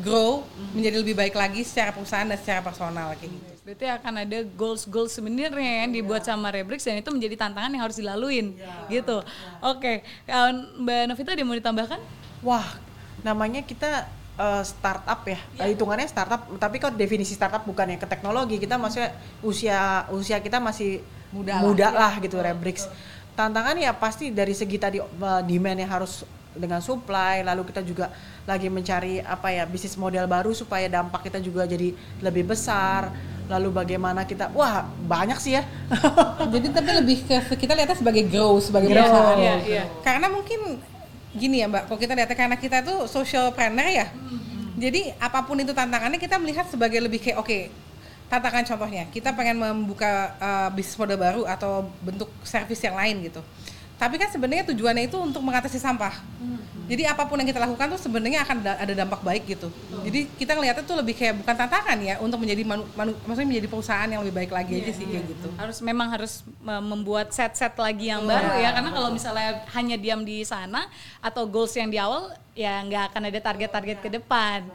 grow 0.00 0.48
menjadi 0.72 0.96
lebih 1.04 1.12
baik 1.12 1.36
lagi 1.36 1.60
secara 1.68 1.92
perusahaan 1.92 2.24
dan 2.24 2.40
secara 2.40 2.64
personal 2.64 3.12
kayak 3.20 3.28
gitu. 3.28 3.52
Berarti 3.62 3.86
akan 3.86 4.14
ada 4.26 4.38
goals-goals 4.56 5.12
sebenarnya 5.14 5.86
yang 5.86 5.92
dibuat 5.92 6.24
sama 6.24 6.48
Rebrix 6.50 6.82
dan 6.82 6.98
itu 6.98 7.12
menjadi 7.12 7.46
tantangan 7.46 7.70
yang 7.70 7.84
harus 7.84 8.00
dilaluin 8.00 8.56
gitu. 8.88 9.20
Oke, 9.60 10.02
kawan 10.24 10.82
Mbak 10.82 11.02
Novita 11.12 11.30
ada 11.36 11.44
mau 11.44 11.54
ditambahkan? 11.54 12.00
Wah, 12.42 12.66
namanya 13.22 13.62
kita 13.62 14.10
eh, 14.40 14.62
startup 14.64 15.20
ya. 15.28 15.38
Eh, 15.62 15.76
Hitungannya 15.76 16.08
startup, 16.08 16.42
tapi 16.58 16.82
kok 16.82 16.96
definisi 16.96 17.36
startup 17.36 17.62
bukan 17.62 17.94
ya 17.94 17.98
ke 18.00 18.08
teknologi. 18.08 18.58
Kita 18.58 18.80
maksudnya 18.80 19.14
usia 19.44 20.08
usia 20.10 20.40
kita 20.42 20.58
masih 20.58 21.04
Muda 21.32 21.64
muda, 21.64 21.88
lah. 21.92 22.12
lah 22.12 22.14
gitu 22.20 22.36
Rebrix. 22.40 22.88
Tantangan 23.32 23.78
ya 23.80 23.96
pasti 23.96 24.28
dari 24.34 24.56
segi 24.56 24.76
tadi 24.80 24.98
eh, 24.98 25.42
demand 25.46 25.78
yang 25.78 25.92
harus 25.92 26.26
dengan 26.54 26.80
supply, 26.84 27.40
lalu 27.44 27.68
kita 27.68 27.80
juga 27.80 28.12
lagi 28.44 28.68
mencari 28.68 29.20
apa 29.22 29.48
ya 29.52 29.64
bisnis 29.64 29.96
model 29.96 30.28
baru 30.28 30.52
supaya 30.52 30.88
dampak 30.88 31.28
kita 31.28 31.38
juga 31.40 31.64
jadi 31.64 31.92
lebih 32.20 32.48
besar. 32.52 33.12
Lalu 33.50 33.68
bagaimana 33.74 34.24
kita, 34.24 34.48
wah 34.54 34.86
banyak 34.86 35.36
sih 35.36 35.58
ya. 35.58 35.66
Jadi 36.54 36.72
tapi 36.72 36.90
lebih 36.94 37.26
ke 37.26 37.58
kita 37.58 37.74
lihatnya 37.76 37.98
sebagai 37.98 38.24
grow 38.30 38.56
sebagai 38.62 38.88
Grow, 38.88 39.02
perusahaan. 39.02 39.36
iya, 39.36 39.54
iya. 39.66 39.84
Karena 40.00 40.30
mungkin 40.30 40.80
gini 41.36 41.60
ya 41.60 41.66
mbak, 41.68 41.90
kalau 41.90 41.98
kita 42.00 42.16
lihat 42.16 42.32
karena 42.32 42.56
kita 42.56 42.80
tuh 42.80 43.04
social 43.10 43.52
planner 43.52 43.88
ya, 43.92 44.06
jadi 44.78 45.12
apa 45.20 45.44
pun 45.44 45.58
itu 45.60 45.74
tantangannya 45.74 46.16
kita 46.16 46.40
melihat 46.40 46.64
sebagai 46.70 47.02
lebih 47.02 47.20
kayak 47.20 47.36
oke 47.40 47.58
tantangan 48.32 48.64
contohnya 48.64 49.04
kita 49.12 49.36
pengen 49.36 49.60
membuka 49.60 50.32
uh, 50.40 50.68
bisnis 50.72 50.96
model 50.96 51.20
baru 51.20 51.42
atau 51.44 51.84
bentuk 52.00 52.32
servis 52.40 52.80
yang 52.80 52.96
lain 52.96 53.28
gitu. 53.28 53.44
Tapi 54.00 54.14
kan 54.18 54.28
sebenarnya 54.28 54.68
tujuannya 54.74 55.06
itu 55.06 55.16
untuk 55.18 55.40
mengatasi 55.40 55.78
sampah. 55.78 56.14
Hmm. 56.42 56.60
Jadi 56.90 57.06
apa 57.06 57.24
pun 57.24 57.38
yang 57.38 57.46
kita 57.46 57.62
lakukan 57.62 57.94
tuh 57.94 58.00
sebenarnya 58.00 58.42
akan 58.42 58.56
ada 58.66 58.92
dampak 58.92 59.22
baik 59.22 59.46
gitu. 59.46 59.70
Hmm. 59.70 60.02
Jadi 60.02 60.26
kita 60.34 60.58
ngeliatnya 60.58 60.84
tuh 60.84 60.98
lebih 60.98 61.14
kayak 61.14 61.38
bukan 61.40 61.54
tantangan 61.54 61.98
ya 62.02 62.18
untuk 62.18 62.42
menjadi 62.42 62.62
manu, 62.66 62.84
manu, 62.98 63.14
maksudnya 63.22 63.48
menjadi 63.54 63.68
perusahaan 63.70 64.08
yang 64.10 64.20
lebih 64.26 64.34
baik 64.42 64.52
lagi 64.52 64.72
yeah, 64.76 64.82
aja 64.82 64.92
sih 64.92 65.06
yeah. 65.06 65.12
kayak 65.16 65.24
gitu. 65.30 65.48
Harus 65.56 65.78
memang 65.80 66.08
harus 66.10 66.32
membuat 66.60 67.30
set-set 67.30 67.72
lagi 67.78 68.10
yang 68.10 68.26
yeah. 68.26 68.30
baru 68.34 68.50
ya 68.58 68.70
karena 68.74 68.90
kalau 68.90 69.10
misalnya 69.14 69.50
hanya 69.72 69.96
diam 69.96 70.20
di 70.26 70.42
sana 70.42 70.90
atau 71.22 71.46
goals 71.46 71.72
yang 71.78 71.88
di 71.88 71.96
awal 72.02 72.34
ya 72.52 72.82
nggak 72.84 73.14
akan 73.14 73.22
ada 73.30 73.40
target-target 73.40 73.98
ke 74.02 74.08
depan. 74.12 74.66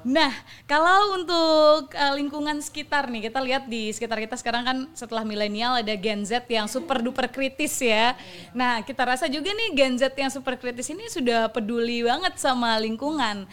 Nah, 0.00 0.32
kalau 0.64 1.20
untuk 1.20 1.92
uh, 1.92 2.14
lingkungan 2.16 2.56
sekitar 2.64 3.12
nih, 3.12 3.28
kita 3.28 3.40
lihat 3.44 3.68
di 3.68 3.92
sekitar 3.92 4.16
kita 4.16 4.32
sekarang 4.40 4.62
kan 4.64 4.78
setelah 4.96 5.28
milenial 5.28 5.76
ada 5.76 5.92
Gen 5.92 6.24
Z 6.24 6.48
yang 6.48 6.64
super 6.64 7.04
duper 7.04 7.28
kritis 7.28 7.76
ya. 7.84 8.16
Nah, 8.56 8.80
kita 8.80 9.04
rasa 9.04 9.28
juga 9.28 9.52
nih 9.52 9.76
Gen 9.76 9.94
Z 10.00 10.16
yang 10.16 10.32
super 10.32 10.56
kritis 10.56 10.88
ini 10.88 11.04
sudah 11.12 11.52
peduli 11.52 12.00
banget 12.00 12.40
sama 12.40 12.80
lingkungan. 12.80 13.44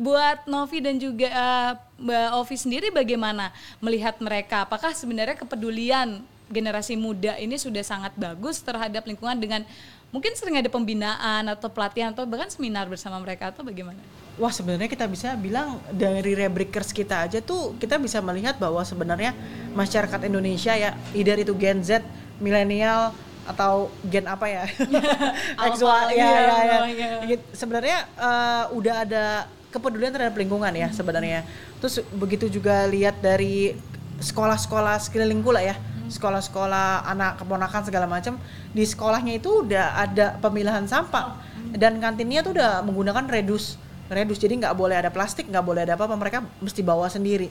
Buat 0.00 0.48
Novi 0.48 0.78
dan 0.80 0.96
juga 0.96 1.28
uh, 1.28 1.72
Mbak 2.00 2.28
Ovi 2.40 2.56
sendiri 2.56 2.88
bagaimana 2.88 3.52
melihat 3.82 4.16
mereka? 4.22 4.64
Apakah 4.64 4.96
sebenarnya 4.96 5.36
kepedulian 5.36 6.22
generasi 6.50 6.98
muda 6.98 7.38
ini 7.38 7.54
sudah 7.54 7.82
sangat 7.86 8.10
bagus 8.18 8.58
terhadap 8.58 9.06
lingkungan 9.06 9.38
dengan 9.38 9.62
mungkin 10.10 10.34
sering 10.34 10.58
ada 10.58 10.66
pembinaan 10.66 11.46
atau 11.54 11.70
pelatihan 11.70 12.10
atau 12.10 12.26
bahkan 12.26 12.50
seminar 12.50 12.90
bersama 12.90 13.18
mereka 13.22 13.54
atau 13.54 13.62
bagaimana? 13.62 13.98
Wah 14.38 14.50
sebenarnya 14.50 14.90
kita 14.90 15.06
bisa 15.06 15.34
bilang 15.38 15.78
dari 15.90 16.34
rebreakers 16.34 16.90
kita 16.90 17.30
aja 17.30 17.38
tuh 17.38 17.78
kita 17.78 17.98
bisa 17.98 18.18
melihat 18.18 18.58
bahwa 18.58 18.82
sebenarnya 18.82 19.34
masyarakat 19.74 20.20
Indonesia 20.26 20.74
ya 20.74 20.98
either 21.14 21.38
itu 21.38 21.54
Gen 21.54 21.82
Z, 21.86 22.02
milenial 22.42 23.14
atau 23.46 23.90
gen 24.06 24.26
apa 24.26 24.46
ya? 24.46 24.64
Seksual 25.70 26.14
ya, 26.14 26.26
ya, 26.26 26.56
ya, 26.90 27.08
ya. 27.26 27.36
Sebenarnya 27.54 27.98
uh, 28.18 28.64
udah 28.74 28.94
ada 29.06 29.24
kepedulian 29.70 30.10
terhadap 30.10 30.34
lingkungan 30.34 30.74
ya 30.74 30.90
sebenarnya. 30.90 31.46
Terus 31.78 32.02
begitu 32.14 32.50
juga 32.50 32.86
lihat 32.90 33.22
dari 33.22 33.74
sekolah-sekolah 34.20 35.00
sekeliling 35.00 35.40
pula 35.40 35.64
ya 35.64 35.78
sekolah-sekolah 36.10 37.06
anak 37.06 37.38
keponakan 37.40 37.82
segala 37.86 38.10
macam 38.10 38.36
di 38.74 38.82
sekolahnya 38.82 39.38
itu 39.38 39.62
udah 39.64 39.96
ada 39.96 40.36
pemilahan 40.42 40.84
sampah 40.90 41.38
dan 41.72 42.02
kantinnya 42.02 42.42
tuh 42.42 42.58
udah 42.58 42.82
menggunakan 42.82 43.30
redus 43.30 43.78
redus 44.10 44.42
jadi 44.42 44.58
nggak 44.58 44.74
boleh 44.74 44.98
ada 44.98 45.08
plastik 45.14 45.46
nggak 45.46 45.62
boleh 45.62 45.86
ada 45.86 45.94
apa-apa 45.94 46.18
mereka 46.18 46.38
mesti 46.58 46.82
bawa 46.82 47.06
sendiri 47.06 47.46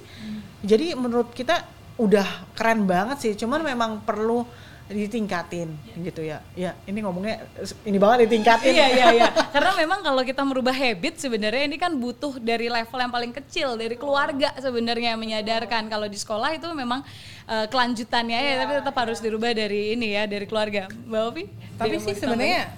jadi 0.60 0.94
menurut 1.00 1.32
kita 1.32 1.64
udah 2.00 2.28
keren 2.56 2.84
banget 2.84 3.18
sih 3.24 3.34
cuman 3.40 3.64
memang 3.64 4.04
perlu 4.04 4.44
ditingkatin 4.90 5.70
gitu 6.02 6.26
ya. 6.26 6.42
Ya, 6.58 6.74
ini 6.90 7.06
ngomongnya 7.06 7.46
ini 7.86 8.02
banget 8.02 8.26
ditingkatin. 8.26 8.74
iya, 8.74 8.88
iya, 8.90 9.08
iya. 9.14 9.30
Karena 9.54 9.78
memang 9.78 10.02
kalau 10.02 10.26
kita 10.26 10.42
merubah 10.42 10.74
habit 10.74 11.22
sebenarnya 11.22 11.70
ini 11.70 11.78
kan 11.78 11.94
butuh 11.94 12.42
dari 12.42 12.74
level 12.74 12.98
yang 12.98 13.14
paling 13.14 13.30
kecil, 13.30 13.78
dari 13.78 13.94
keluarga 13.94 14.50
sebenarnya 14.58 15.14
menyadarkan 15.14 15.86
kalau 15.94 16.10
di 16.10 16.18
sekolah 16.18 16.58
itu 16.58 16.66
memang 16.74 17.06
uh, 17.50 17.66
kelanjutannya 17.68 18.38
ya, 18.38 18.50
ya, 18.54 18.56
tapi 18.62 18.72
tetap 18.78 18.96
harus 18.96 19.20
dirubah 19.20 19.52
dari 19.52 19.98
ini 19.98 20.14
ya, 20.14 20.30
dari 20.30 20.46
keluarga. 20.46 20.86
Mbak 21.10 21.22
Ovi? 21.34 21.44
Tapi 21.76 21.96
sih 21.98 22.14
sebenarnya 22.14 22.70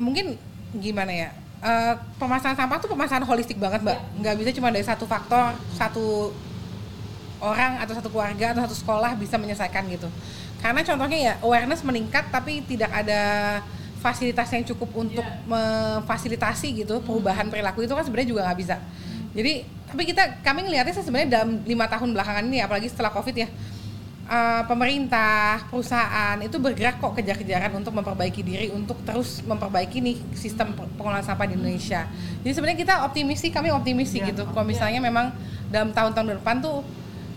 mungkin 0.00 0.40
gimana 0.80 1.12
ya? 1.12 1.30
Uh, 1.62 1.94
pemasangan 2.18 2.58
sampah 2.58 2.80
tuh 2.82 2.90
pemasangan 2.90 3.22
holistik 3.28 3.60
banget, 3.60 3.84
Mbak. 3.84 3.94
Ya. 3.94 4.02
Nggak 4.18 4.34
bisa 4.40 4.50
cuma 4.56 4.74
dari 4.74 4.82
satu 4.82 5.04
faktor, 5.06 5.54
satu 5.76 6.34
orang 7.42 7.82
atau 7.82 7.92
satu 7.98 8.08
keluarga 8.08 8.54
atau 8.54 8.62
satu 8.70 8.76
sekolah 8.78 9.18
bisa 9.18 9.34
menyelesaikan 9.34 9.82
gitu 9.90 10.06
karena 10.62 10.80
contohnya 10.86 11.18
ya 11.18 11.32
awareness 11.42 11.82
meningkat 11.82 12.30
tapi 12.30 12.62
tidak 12.62 12.88
ada 12.94 13.20
fasilitas 13.98 14.46
yang 14.54 14.62
cukup 14.62 14.94
untuk 14.94 15.26
yeah. 15.26 15.42
memfasilitasi 15.50 16.86
gitu 16.86 17.02
perubahan 17.02 17.50
perilaku 17.50 17.82
itu 17.82 17.90
kan 17.90 18.06
sebenarnya 18.06 18.30
juga 18.30 18.42
nggak 18.46 18.58
bisa 18.62 18.78
jadi 19.34 19.66
tapi 19.90 20.02
kita 20.06 20.22
kami 20.46 20.70
ngelihatnya 20.70 20.94
sebenarnya 20.94 21.28
dalam 21.42 21.66
lima 21.66 21.90
tahun 21.90 22.14
belakangan 22.14 22.44
ini 22.46 22.62
apalagi 22.62 22.86
setelah 22.88 23.10
covid 23.10 23.34
ya 23.34 23.50
uh, 24.32 24.62
pemerintah 24.64 25.68
perusahaan 25.68 26.40
itu 26.40 26.56
bergerak 26.56 26.96
kok 26.98 27.12
kejar-kejaran 27.20 27.68
untuk 27.76 27.92
memperbaiki 27.92 28.40
diri 28.40 28.66
untuk 28.72 28.96
terus 29.04 29.44
memperbaiki 29.44 30.00
nih 30.00 30.16
sistem 30.32 30.72
pengolahan 30.96 31.22
sampah 31.22 31.44
di 31.44 31.54
Indonesia 31.60 32.08
jadi 32.40 32.52
sebenarnya 32.56 32.78
kita 32.80 32.94
optimis 33.04 33.38
sih 33.44 33.52
kami 33.52 33.68
optimis 33.68 34.08
sih 34.08 34.24
yeah. 34.24 34.32
gitu 34.32 34.48
kalau 34.48 34.64
misalnya 34.64 34.98
yeah. 35.04 35.08
memang 35.12 35.26
dalam 35.68 35.92
tahun-tahun 35.92 36.40
depan 36.40 36.64
tuh 36.64 36.80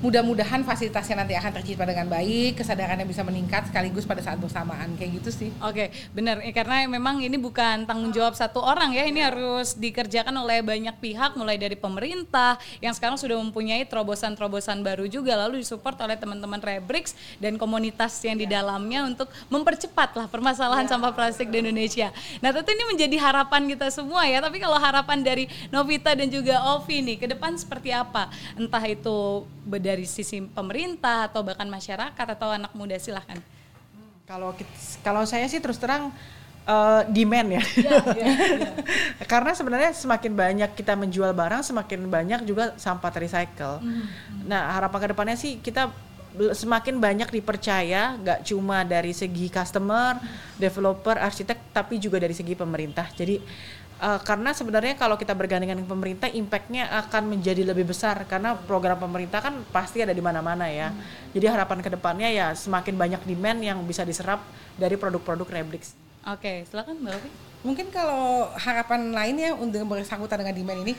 mudah-mudahan 0.05 0.61
fasilitasnya 0.61 1.25
nanti 1.25 1.33
akan 1.33 1.49
tercipta 1.49 1.81
dengan 1.81 2.05
baik, 2.05 2.61
kesadarannya 2.61 3.09
bisa 3.09 3.25
meningkat 3.25 3.73
sekaligus 3.73 4.05
pada 4.05 4.21
saat 4.21 4.37
bersamaan 4.37 4.93
kayak 4.93 5.17
gitu 5.17 5.29
sih. 5.33 5.49
Oke, 5.65 5.89
benar. 6.13 6.45
Ya, 6.45 6.53
karena 6.53 6.85
memang 6.85 7.25
ini 7.25 7.41
bukan 7.41 7.89
tanggung 7.89 8.13
jawab 8.13 8.37
satu 8.37 8.61
orang 8.61 8.93
ya, 8.93 9.09
ini 9.09 9.25
harus 9.25 9.73
dikerjakan 9.73 10.37
oleh 10.37 10.61
banyak 10.61 10.93
pihak, 11.01 11.33
mulai 11.33 11.57
dari 11.57 11.73
pemerintah 11.73 12.61
yang 12.85 12.93
sekarang 12.93 13.17
sudah 13.17 13.33
mempunyai 13.41 13.81
terobosan-terobosan 13.89 14.85
baru 14.85 15.09
juga, 15.09 15.33
lalu 15.33 15.65
disupport 15.65 16.05
oleh 16.05 16.21
teman-teman 16.21 16.61
Rebrix 16.61 17.17
dan 17.41 17.57
komunitas 17.57 18.13
yang 18.21 18.37
di 18.37 18.45
dalamnya 18.45 19.09
untuk 19.09 19.25
mempercepat 19.49 20.13
lah 20.21 20.27
permasalahan 20.29 20.85
sampah 20.85 21.17
plastik 21.17 21.49
di 21.49 21.65
Indonesia. 21.65 22.13
Nah, 22.45 22.53
tentu 22.53 22.69
ini 22.77 22.85
menjadi 22.93 23.17
harapan 23.17 23.65
kita 23.65 23.89
semua 23.89 24.29
ya. 24.29 24.37
Tapi 24.37 24.61
kalau 24.61 24.77
harapan 24.77 25.25
dari 25.25 25.49
Novita 25.73 26.13
dan 26.13 26.29
juga 26.29 26.61
Ovi 26.77 27.01
nih, 27.01 27.17
ke 27.17 27.25
depan 27.25 27.57
seperti 27.57 27.89
apa? 27.89 28.29
Entah 28.53 28.85
itu 28.85 29.47
dari 29.95 30.03
sisi 30.03 30.43
pemerintah 30.43 31.31
atau 31.31 31.39
bahkan 31.39 31.65
masyarakat 31.71 32.27
atau 32.35 32.51
anak 32.51 32.75
muda 32.75 32.99
silahkan. 32.99 33.39
Kalau 34.27 34.51
kalau 34.99 35.23
saya 35.23 35.47
sih 35.47 35.63
terus 35.63 35.79
terang 35.79 36.11
uh, 36.67 37.01
demand 37.07 37.55
ya. 37.55 37.63
ya, 37.79 37.91
ya, 38.11 38.25
ya. 38.27 39.25
Karena 39.31 39.55
sebenarnya 39.55 39.95
semakin 39.95 40.33
banyak 40.35 40.69
kita 40.75 40.99
menjual 40.99 41.31
barang, 41.31 41.63
semakin 41.63 42.11
banyak 42.11 42.43
juga 42.43 42.75
sampah 42.75 43.11
terrecycle. 43.13 43.79
Mm 43.79 43.87
-hmm. 43.87 44.05
Nah 44.51 44.75
harapan 44.75 44.99
ke 44.99 45.07
depannya 45.15 45.37
sih 45.39 45.63
kita 45.63 45.93
semakin 46.35 46.99
banyak 46.99 47.29
dipercaya, 47.31 48.19
nggak 48.19 48.43
cuma 48.43 48.83
dari 48.83 49.15
segi 49.15 49.47
customer, 49.47 50.19
developer, 50.59 51.15
arsitek, 51.15 51.71
tapi 51.71 51.95
juga 51.95 52.19
dari 52.19 52.35
segi 52.35 52.59
pemerintah. 52.59 53.07
Jadi 53.15 53.39
uh, 54.01 54.19
karena 54.23 54.51
sebenarnya 54.51 54.95
kalau 54.99 55.15
kita 55.15 55.31
bergandengan 55.31 55.79
dengan 55.79 55.91
pemerintah 55.91 56.27
impactnya 56.31 56.89
akan 57.05 57.37
menjadi 57.37 57.63
lebih 57.67 57.87
besar 57.91 58.23
karena 58.27 58.55
program 58.55 58.99
pemerintah 58.99 59.39
kan 59.39 59.61
pasti 59.71 60.03
ada 60.03 60.11
di 60.11 60.23
mana-mana 60.23 60.67
ya 60.67 60.91
hmm. 60.91 61.31
jadi 61.35 61.55
harapan 61.55 61.79
ke 61.83 61.89
depannya 61.91 62.29
ya 62.31 62.47
semakin 62.55 62.95
banyak 62.95 63.21
demand 63.23 63.59
yang 63.61 63.77
bisa 63.83 64.03
diserap 64.03 64.43
dari 64.75 64.99
produk-produk 64.99 65.47
Rebrix. 65.47 65.95
Oke, 66.25 66.41
okay, 66.41 66.57
silakan 66.65 67.05
Mbak 67.05 67.13
Ovi. 67.21 67.29
Mungkin 67.65 67.87
kalau 67.93 68.49
harapan 68.57 69.13
lainnya 69.13 69.53
untuk 69.53 69.85
bersangkutan 69.85 70.41
dengan 70.41 70.57
demand 70.57 70.79
ini 70.85 70.93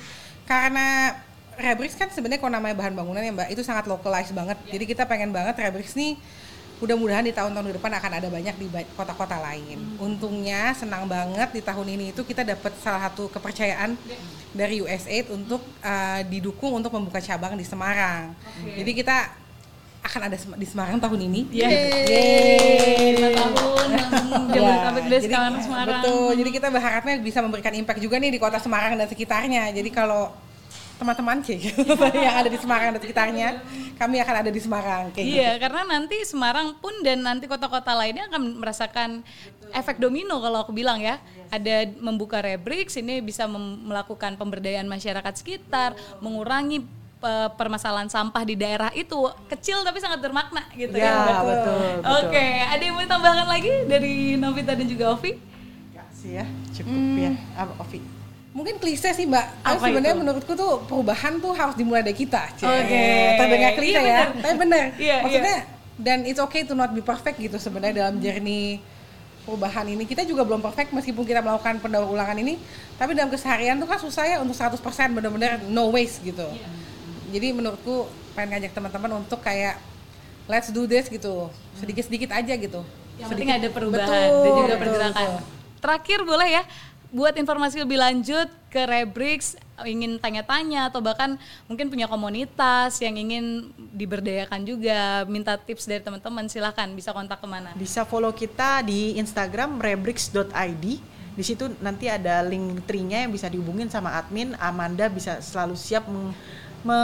karena 0.46 1.18
Rebrix 1.56 1.96
kan 1.96 2.12
sebenarnya 2.12 2.38
kalau 2.38 2.52
namanya 2.52 2.76
bahan 2.78 2.94
bangunan 2.94 3.22
ya 3.24 3.32
Mbak 3.34 3.48
itu 3.50 3.62
sangat 3.64 3.88
localized 3.90 4.36
banget. 4.36 4.54
Yeah. 4.68 4.78
Jadi 4.78 4.84
kita 4.86 5.02
pengen 5.08 5.34
banget 5.34 5.56
Rebrix 5.58 5.96
nih 5.98 6.20
mudah-mudahan 6.76 7.24
di 7.24 7.32
tahun-tahun 7.32 7.80
depan 7.80 7.92
akan 7.96 8.12
ada 8.20 8.28
banyak 8.28 8.54
di 8.60 8.66
kota-kota 8.92 9.40
lain. 9.40 9.80
Hmm. 9.80 10.06
Untungnya 10.12 10.76
senang 10.76 11.08
banget 11.08 11.48
di 11.56 11.62
tahun 11.64 11.86
ini 11.96 12.04
itu 12.12 12.20
kita 12.20 12.44
dapat 12.44 12.76
salah 12.84 13.08
satu 13.08 13.32
kepercayaan 13.32 13.96
yeah. 14.04 14.20
dari 14.52 14.84
USAID 14.84 15.32
untuk 15.32 15.64
uh, 15.80 16.20
didukung 16.28 16.76
untuk 16.76 16.92
membuka 16.92 17.20
cabang 17.24 17.56
di 17.56 17.64
Semarang. 17.64 18.36
Okay. 18.60 18.84
Jadi 18.84 18.90
kita 18.92 19.16
akan 20.04 20.20
ada 20.30 20.36
di 20.36 20.66
Semarang 20.68 21.00
tahun 21.00 21.20
ini. 21.26 21.40
Yeah. 21.50 21.70
Yeay. 21.72 23.16
Lima 23.16 23.30
tahun 23.32 23.88
Jabodetabek 24.54 25.04
Semarang. 25.24 25.62
Betul. 25.88 26.30
Jadi 26.44 26.50
kita 26.60 26.68
berharapnya 26.68 27.14
bisa 27.24 27.38
memberikan 27.40 27.72
impact 27.72 28.00
juga 28.04 28.20
nih 28.20 28.36
di 28.36 28.40
kota 28.40 28.60
Semarang 28.60 28.94
dan 29.00 29.08
sekitarnya. 29.08 29.72
Jadi 29.72 29.88
kalau 29.88 30.28
teman-teman 30.96 31.44
kayak 31.44 31.60
gitu 31.70 31.80
yang 32.24 32.36
ada 32.40 32.48
di 32.48 32.58
Semarang 32.58 32.88
dan 32.96 33.00
sekitarnya 33.04 33.48
kami 34.00 34.16
akan 34.20 34.34
ada 34.44 34.50
di 34.50 34.60
Semarang 34.60 35.02
kayak 35.12 35.26
iya 35.28 35.50
gitu. 35.54 35.62
karena 35.68 35.82
nanti 35.84 36.16
Semarang 36.24 36.68
pun 36.80 36.92
dan 37.04 37.20
nanti 37.20 37.44
kota-kota 37.44 37.92
lainnya 37.92 38.28
akan 38.32 38.60
merasakan 38.60 39.10
efek 39.76 40.00
domino 40.00 40.40
kalau 40.40 40.64
aku 40.64 40.72
bilang 40.72 41.00
ya 41.00 41.20
ada 41.52 41.86
membuka 42.00 42.40
rebrix 42.40 42.96
ini 42.96 43.20
bisa 43.20 43.44
melakukan 43.50 44.40
pemberdayaan 44.40 44.88
masyarakat 44.88 45.34
sekitar 45.36 45.92
mengurangi 46.24 46.84
permasalahan 47.56 48.06
sampah 48.12 48.44
di 48.46 48.54
daerah 48.54 48.92
itu 48.92 49.16
kecil 49.50 49.82
tapi 49.82 49.98
sangat 49.98 50.20
bermakna 50.20 50.62
gitu 50.76 50.94
ya, 50.94 51.10
ya. 51.10 51.16
betul, 51.16 51.44
betul, 51.48 51.76
betul. 51.80 52.16
oke 52.22 52.46
ada 52.70 52.82
yang 52.84 52.94
mau 52.94 53.08
tambahkan 53.08 53.46
lagi 53.48 53.72
dari 53.88 54.14
Novita 54.38 54.72
dan 54.76 54.86
juga 54.86 55.16
Ovi 55.16 55.32
sih 56.16 56.32
ya 56.40 56.46
cukup 56.72 56.96
hmm. 56.96 57.16
ya 57.20 57.32
Ovi 57.76 58.15
mungkin 58.56 58.80
klise 58.80 59.12
sih 59.12 59.28
mbak. 59.28 59.44
Tapi 59.60 59.76
sebenarnya 59.84 60.16
menurutku 60.16 60.56
tuh 60.56 60.80
perubahan 60.88 61.36
tuh 61.44 61.52
harus 61.52 61.76
dimulai 61.76 62.00
dari 62.00 62.16
kita 62.16 62.48
oke. 62.56 62.64
Okay. 62.64 63.36
terdengar 63.36 63.72
klise 63.76 64.00
iya, 64.00 64.08
ya 64.08 64.20
tapi 64.32 64.56
benar. 64.56 64.84
Iya, 64.96 64.96
iya, 64.96 65.16
maksudnya 65.20 65.56
iya. 65.60 66.00
dan 66.00 66.18
it's 66.24 66.40
okay 66.40 66.64
to 66.64 66.72
not 66.72 66.88
be 66.96 67.04
perfect 67.04 67.36
gitu 67.36 67.60
sebenarnya 67.60 68.08
dalam 68.08 68.16
journey 68.16 68.80
perubahan 69.44 69.84
ini. 69.92 70.08
Kita 70.08 70.24
juga 70.24 70.48
belum 70.48 70.64
perfect 70.64 70.96
meskipun 70.96 71.28
kita 71.28 71.44
melakukan 71.44 71.84
pendaur 71.84 72.08
ulangan 72.08 72.34
ini. 72.40 72.56
Tapi 72.96 73.12
dalam 73.12 73.28
keseharian 73.28 73.76
tuh 73.76 73.84
kan 73.84 74.00
susah 74.00 74.24
ya 74.24 74.36
untuk 74.40 74.56
100% 74.56 74.80
benar-benar 75.12 75.60
no 75.68 75.92
waste 75.92 76.24
gitu. 76.24 76.48
Yeah. 76.48 76.72
jadi 77.26 77.52
menurutku 77.52 78.06
pengen 78.38 78.56
ngajak 78.56 78.72
teman-teman 78.72 79.26
untuk 79.26 79.42
kayak 79.44 79.76
let's 80.48 80.72
do 80.72 80.88
this 80.88 81.12
gitu. 81.12 81.52
Sedikit-sedikit 81.76 82.32
aja 82.32 82.56
gitu. 82.56 82.80
Yang 83.20 83.28
sedikit 83.36 83.52
ada 83.60 83.68
perubahan 83.68 84.08
betul, 84.08 84.40
dan 84.40 84.50
juga 84.64 84.74
pergerakan. 84.80 85.28
terakhir 85.76 86.18
boleh 86.26 86.48
ya 86.50 86.62
buat 87.14 87.34
informasi 87.38 87.82
lebih 87.82 87.98
lanjut 87.98 88.48
ke 88.70 88.82
Rebrix 88.84 89.54
ingin 89.84 90.16
tanya-tanya 90.16 90.88
atau 90.88 91.04
bahkan 91.04 91.36
mungkin 91.68 91.92
punya 91.92 92.08
komunitas 92.08 92.96
yang 93.00 93.16
ingin 93.16 93.70
diberdayakan 93.92 94.64
juga 94.64 95.24
minta 95.28 95.54
tips 95.60 95.84
dari 95.84 96.00
teman-teman 96.00 96.48
silahkan 96.48 96.88
bisa 96.96 97.12
kontak 97.12 97.40
ke 97.40 97.46
mana? 97.48 97.70
Bisa 97.76 98.02
follow 98.08 98.32
kita 98.32 98.80
di 98.84 99.16
Instagram 99.20 99.78
rebrix.id 99.78 100.84
di 101.36 101.44
situ 101.44 101.68
nanti 101.84 102.08
ada 102.08 102.40
link 102.40 102.88
tree-nya 102.88 103.28
yang 103.28 103.32
bisa 103.36 103.52
dihubungin 103.52 103.92
sama 103.92 104.16
admin. 104.16 104.56
Amanda 104.56 105.12
bisa 105.12 105.44
selalu 105.44 105.76
siap 105.76 106.08
me 106.86 107.00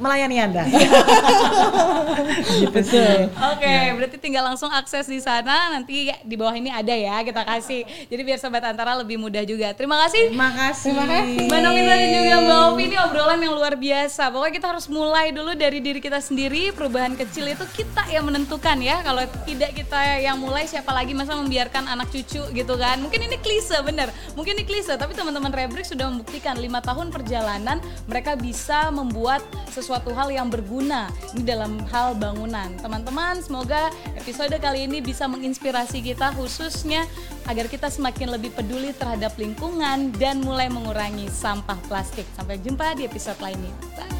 melayani 0.00 0.36
Anda. 0.40 0.64
gitu 2.64 2.80
sih. 2.80 3.28
Oke, 3.28 3.60
okay, 3.60 3.92
ya. 3.92 3.92
berarti 3.92 4.16
tinggal 4.16 4.48
langsung 4.48 4.72
akses 4.72 5.04
di 5.04 5.20
sana 5.20 5.76
nanti 5.76 6.08
di 6.24 6.34
bawah 6.40 6.56
ini 6.56 6.72
ada 6.72 6.96
ya 6.96 7.20
kita 7.20 7.44
kasih. 7.44 7.84
Jadi 8.08 8.22
biar 8.24 8.40
sobat 8.40 8.64
antara 8.64 8.96
lebih 8.96 9.20
mudah 9.20 9.44
juga. 9.44 9.76
Terima 9.76 10.00
kasih. 10.08 10.32
Terima 10.32 10.50
kasih. 10.56 10.96
Terima 10.96 11.04
kasih. 11.04 11.44
Mbak 11.44 11.60
Nomita 11.60 11.92
dan 11.92 12.08
juga 12.08 12.36
Mbak 12.40 12.58
Ovi 12.72 12.82
ini 12.88 12.96
obrolan 12.96 13.40
yang 13.44 13.54
luar 13.54 13.74
biasa. 13.76 14.22
Pokoknya 14.32 14.54
kita 14.56 14.66
harus 14.72 14.86
mulai 14.88 15.26
dulu 15.28 15.52
dari 15.52 15.78
diri 15.84 16.00
kita 16.00 16.24
sendiri. 16.24 16.72
Perubahan 16.72 17.12
kecil 17.12 17.52
itu 17.52 17.64
kita 17.76 18.08
yang 18.08 18.24
menentukan 18.24 18.80
ya. 18.80 19.04
Kalau 19.04 19.28
tidak 19.44 19.76
kita 19.76 20.00
yang 20.24 20.40
mulai 20.40 20.64
siapa 20.64 20.88
lagi 20.96 21.12
masa 21.12 21.36
membiarkan 21.36 21.84
anak 21.84 22.08
cucu 22.08 22.48
gitu 22.48 22.74
kan. 22.80 22.96
Mungkin 23.04 23.28
ini 23.28 23.36
klise 23.44 23.76
bener. 23.84 24.08
Mungkin 24.32 24.56
ini 24.56 24.64
klise 24.64 24.96
tapi 24.96 25.12
teman-teman 25.12 25.52
Rebrik 25.52 25.84
sudah 25.84 26.08
membuktikan 26.08 26.56
lima 26.56 26.80
tahun 26.80 27.12
perjalanan 27.12 27.84
mereka 28.08 28.32
bisa 28.38 28.88
membuat 28.88 29.17
membuat 29.18 29.42
sesuatu 29.74 30.14
hal 30.14 30.30
yang 30.30 30.46
berguna 30.46 31.10
ini 31.34 31.42
dalam 31.42 31.82
hal 31.90 32.14
bangunan. 32.14 32.70
Teman-teman, 32.78 33.42
semoga 33.42 33.90
episode 34.14 34.54
kali 34.62 34.86
ini 34.86 35.02
bisa 35.02 35.26
menginspirasi 35.26 36.06
kita 36.06 36.30
khususnya 36.38 37.02
agar 37.50 37.66
kita 37.66 37.90
semakin 37.90 38.38
lebih 38.38 38.54
peduli 38.54 38.94
terhadap 38.94 39.34
lingkungan 39.34 40.14
dan 40.22 40.38
mulai 40.38 40.70
mengurangi 40.70 41.26
sampah 41.26 41.82
plastik. 41.90 42.30
Sampai 42.38 42.62
jumpa 42.62 42.94
di 42.94 43.10
episode 43.10 43.42
lainnya. 43.42 43.74
Bye. 43.98 44.17